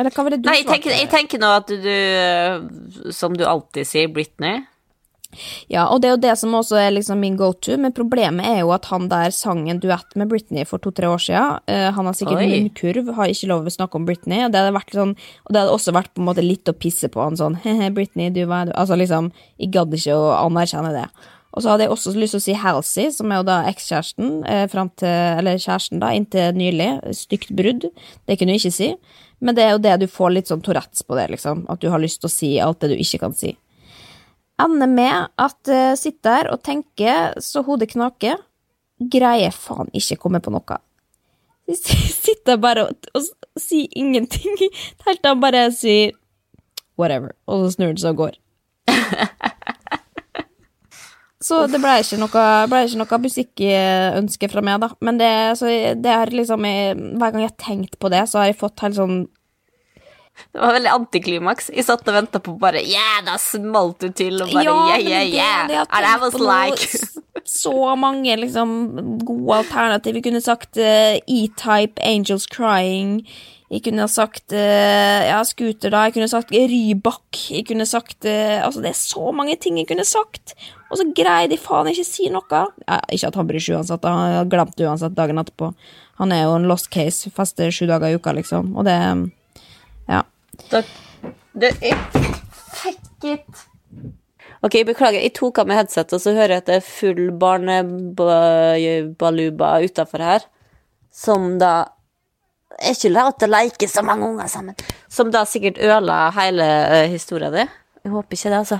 [0.01, 3.45] Eller hva ville du Nei, jeg tenker, jeg tenker nå at du, eh, som du
[3.45, 4.63] alltid sier, Britney
[5.71, 8.61] Ja, og det er jo det som også er liksom min go-to, men problemet er
[8.61, 11.59] jo at han der sang en duett med Britney for to-tre år siden.
[11.71, 14.77] Uh, han har sikkert munnkurv, har ikke lov å snakke om Britney, og det hadde
[14.77, 15.13] vært sånn,
[15.45, 17.91] og det hadde også vært på en måte litt å pisse på han sånn, he-he,
[17.95, 19.29] Britney, du hva er du Altså liksom,
[19.61, 21.07] jeg gadd ikke å anerkjenne det.
[21.51, 24.29] Og så hadde jeg også lyst til å si Halsey, som er jo da ekskjæresten,
[24.47, 26.93] eh, til, eller kjæresten da, inntil nylig.
[27.17, 27.89] Stygt brudd.
[28.25, 28.93] Det kunne du ikke si.
[29.43, 31.65] Men det er jo det du får litt sånn Tourettes på det, liksom.
[31.69, 33.51] At du har lyst til å si alt det du ikke kan si
[34.63, 38.39] ender med at jeg sitter der og tenker så hodet knaker.
[39.11, 40.77] Greier faen ikke komme på noe.
[41.71, 41.77] Jeg
[42.25, 43.33] sitter bare og, og s-
[43.67, 44.57] sier ingenting.
[45.07, 46.13] Helt til han bare sier
[46.99, 48.39] whatever, og så snur han seg og går.
[51.41, 54.91] Så det ble ikke noe, ble ikke noe musikkønske fra meg, da.
[55.01, 58.59] Men det, så det liksom Hver gang jeg har tenkt på det, så har jeg
[58.59, 59.15] fått helt sånn
[60.51, 61.69] Det var veldig antiklimaks.
[61.75, 65.07] Jeg satt og venta på bare Yeah, da smalt du til, og bare yeah, men
[65.07, 65.67] yeah, det- yeah.
[65.67, 70.13] det And I was like Så mange liksom gode alternativ.
[70.17, 73.21] Vi kunne sagt uh, E-Type, Angels Crying.
[73.71, 76.03] Jeg kunne ha sagt uh, ja, Scooter, da.
[76.09, 77.39] Jeg kunne sagt Rybak.
[77.49, 80.55] Jeg kunne sagt uh, Altså, det er så mange ting jeg kunne sagt.
[80.91, 82.63] Og så greier de faen ikke si noe.
[82.87, 85.71] Ja, ikke at han bryr seg uansett, han har glemt det uansett dagen etterpå.
[86.19, 87.31] Han er jo en lost case.
[87.33, 88.73] Fester sju dager i uka, liksom.
[88.75, 88.97] Og det
[90.11, 90.21] Ja.
[90.71, 90.87] Takk.
[91.55, 91.97] Det er
[92.81, 93.67] Fuck it.
[94.61, 95.21] Ok, beklager.
[95.21, 100.19] Jeg tok av meg headset, og så hører jeg at det er full barnebaluba utafor
[100.21, 100.41] her.
[101.11, 101.73] Som da
[102.77, 104.75] er ikke lov til å leke så mange unger sammen.
[105.11, 107.69] Som da sikkert ødela hele uh, historien din.
[108.05, 108.79] Jeg håper ikke det, altså.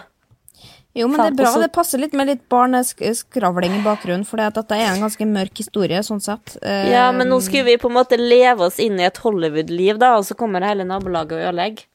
[0.94, 1.46] Jo, men det er bra.
[1.46, 5.58] også- Det passer litt med litt barneskravling i bakgrunnen, for dette er en ganske mørk
[5.58, 6.58] historie, sånn sett.
[6.62, 9.98] Eh, Ja, men nå skulle vi på en måte leve oss inn i et Hollywood-liv,
[9.98, 11.86] da, og så kommer hele nabolaget og ødelegger.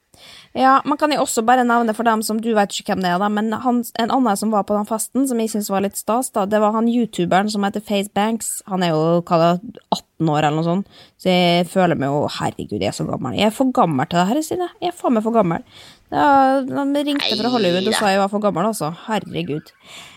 [0.57, 3.11] Ja, man kan jo også bare nevne for dem som du vet ikke hvem det
[3.13, 5.83] er, da, men han, en annen som var på den festen, som jeg syns var
[5.85, 8.63] litt stas, da, det var han youtuberen som heter Faith Banks.
[8.71, 12.09] Han er jo hva det, er, 18 år eller noe sånt, så jeg føler meg
[12.09, 13.37] jo Herregud, jeg er så gammel.
[13.37, 14.69] Jeg er for gammel til det her, Stine.
[14.81, 15.67] Jeg er faen meg for gammel.
[16.15, 16.29] Ja,
[16.65, 18.95] de ringte fra Hollywood og sa jeg var for gammel, altså.
[19.11, 19.75] Herregud.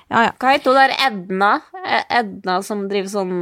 [0.08, 0.32] Ja, ja.
[0.40, 1.52] Hva heter hun der Edna?
[2.08, 3.36] Edna som driver sånn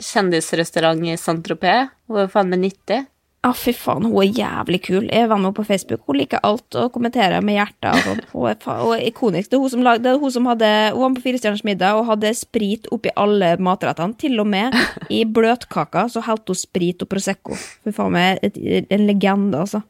[0.00, 1.88] kjendisrestaurant i Saint-Tropez?
[2.10, 3.08] Hun er faen meg 90.
[3.40, 5.06] Ja, fy faen, hun er jævlig kul.
[5.08, 6.02] Jeg var med henne på Facebook.
[6.04, 7.86] Hun liker alt og kommenterer med hjertet.
[7.88, 8.18] og sånn.
[8.34, 9.48] Hun er, faen, hun ikonisk.
[9.48, 12.34] Det er hun som, lag, hun som hadde Hun var på Firestjerners middag og hadde
[12.36, 14.18] sprit oppi alle matrettene.
[14.20, 14.76] Til og med
[15.08, 17.56] i bløtkaka så holdt hun sprit og Prosecco.
[17.56, 19.80] Fy faen meg er en legende, altså.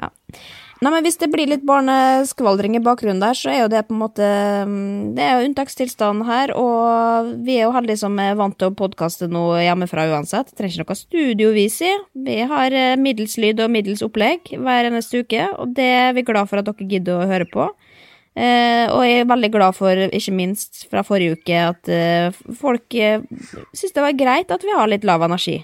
[0.00, 0.08] Ja.
[0.80, 3.92] Nei, men Hvis det blir litt barneskvaldring i bakgrunnen der, så er jo det på
[3.92, 4.28] en måte
[4.64, 8.70] mm, Det er jo unntakstilstanden her, og vi er jo heldige som er vant til
[8.70, 10.54] å podkaste noe hjemmefra uansett.
[10.56, 12.00] Trenger ikke noe studio, vi sier.
[12.16, 16.24] Vi har eh, middels lyd og middels opplegg hver eneste uke, og det er vi
[16.24, 17.68] glad for at dere gidder å høre på.
[18.40, 22.96] Eh, og jeg er veldig glad for, ikke minst fra forrige uke, at eh, folk
[22.96, 23.20] eh,
[23.76, 25.58] syns det var greit at vi har litt lav energi.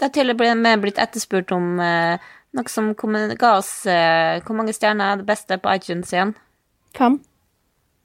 [0.00, 4.56] Det er til og med blitt etterspurt om eh, noe som ga oss eh, Hvor
[4.58, 6.34] mange stjerner er det beste på iTunes igjen?
[6.96, 7.20] Fem.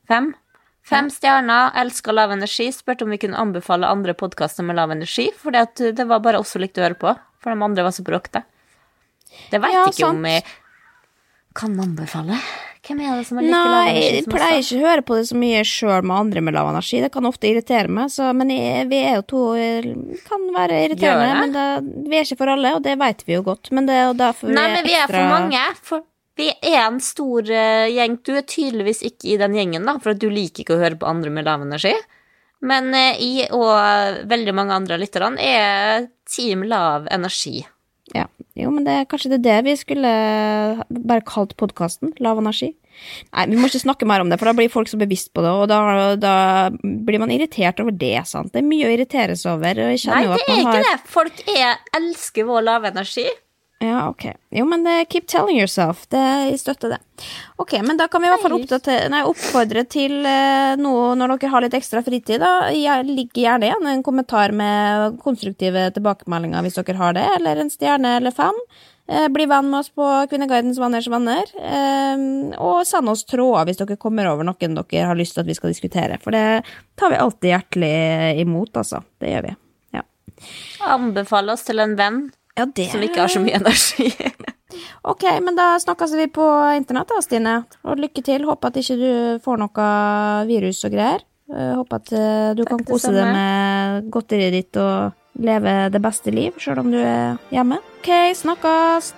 [0.08, 0.34] Fem?
[0.88, 2.70] Fem stjerner, elsker lav energi.
[2.72, 6.54] Spurte om vi kunne anbefale andre podkaster med lav energi, for det var bare oss
[6.56, 7.12] som likte å høre på.
[7.44, 8.46] For de andre var så bråkete.
[9.52, 10.16] Det veit Ja, ikke sant.
[10.16, 10.38] om vi
[11.58, 12.40] kan anbefale.
[12.88, 15.16] Hvem er det som har like lav Nei, energi jeg pleier ikke å høre på
[15.18, 17.02] det så mye sjøl med andre med lav energi.
[17.04, 19.90] Det kan ofte irritere meg, så, men jeg, vi er jo to eh,
[20.28, 21.66] Kan være irriterende, men det,
[22.08, 23.74] vi er ikke for alle, og det vet vi jo godt.
[23.76, 25.66] Men det er jo derfor Nei, men vi er for mange.
[25.84, 26.08] For
[26.38, 28.20] vi er en stor uh, gjeng.
[28.24, 31.00] Du er tydeligvis ikke i den gjengen, da, for at du liker ikke å høre
[31.00, 31.96] på andre med lav energi.
[32.68, 37.66] Men uh, jeg og veldig mange andre lytterne er team lav energi.
[38.58, 40.12] Jo, men det er kanskje det det vi skulle
[40.90, 42.16] bare kalt podkasten.
[42.24, 42.72] Lav energi.
[43.30, 45.44] Nei, vi må ikke snakke mer om det, for da blir folk så bevisst på
[45.46, 45.80] det, og da,
[46.18, 46.36] da
[46.82, 48.50] blir man irritert over det, sant.
[48.56, 49.78] Det er mye å irritere seg over.
[49.78, 50.96] Nei, det er ikke har det.
[51.12, 53.28] Folk er, elsker vår lave energi.
[53.80, 54.26] Ja, ok.
[54.50, 56.08] Jo, men uh, keep telling yourself.
[56.10, 56.98] Det, jeg støtter det.
[57.62, 61.52] Ok, men da kan vi i hvert fall nei, oppfordre til uh, noe når dere
[61.54, 62.42] har litt ekstra fritid.
[62.42, 62.72] da.
[62.74, 67.70] Jeg ligger gjerne igjen en kommentar med konstruktive tilbakemeldinger hvis dere har det, eller en
[67.74, 68.58] stjerne eller fem.
[69.12, 71.54] Uh, bli venn med oss på Kvinneguidens vanners venner.
[71.62, 72.26] Eh,
[72.58, 75.60] og send oss tråder hvis dere kommer over noen dere har lyst til at vi
[75.60, 76.18] skal diskutere.
[76.24, 76.66] For det
[76.98, 79.06] tar vi alltid hjertelig imot, altså.
[79.22, 79.56] Det gjør vi.
[80.00, 80.04] Ja.
[80.98, 82.20] Anbefale oss til en venn
[82.58, 84.12] Ja, det som ikke har så mye energi.
[85.08, 86.44] Ok, men da snakkes vi på
[86.76, 87.54] internett da, Stine.
[87.88, 88.44] Og lykke til.
[88.46, 89.12] Håper at ikke du
[89.46, 89.86] får noe
[90.50, 91.24] virus og greier.
[91.48, 96.34] Eh, Håper at du du kan kose deg med godteriet ditt og leve det beste
[96.36, 97.80] liv, sjøl om du er hjemme.
[98.02, 99.14] Ok, snakkes.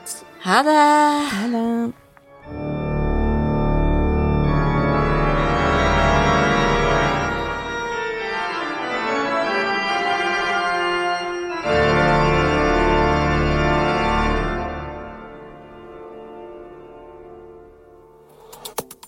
[0.46, 0.78] Ha det.
[1.34, 2.89] Ha det.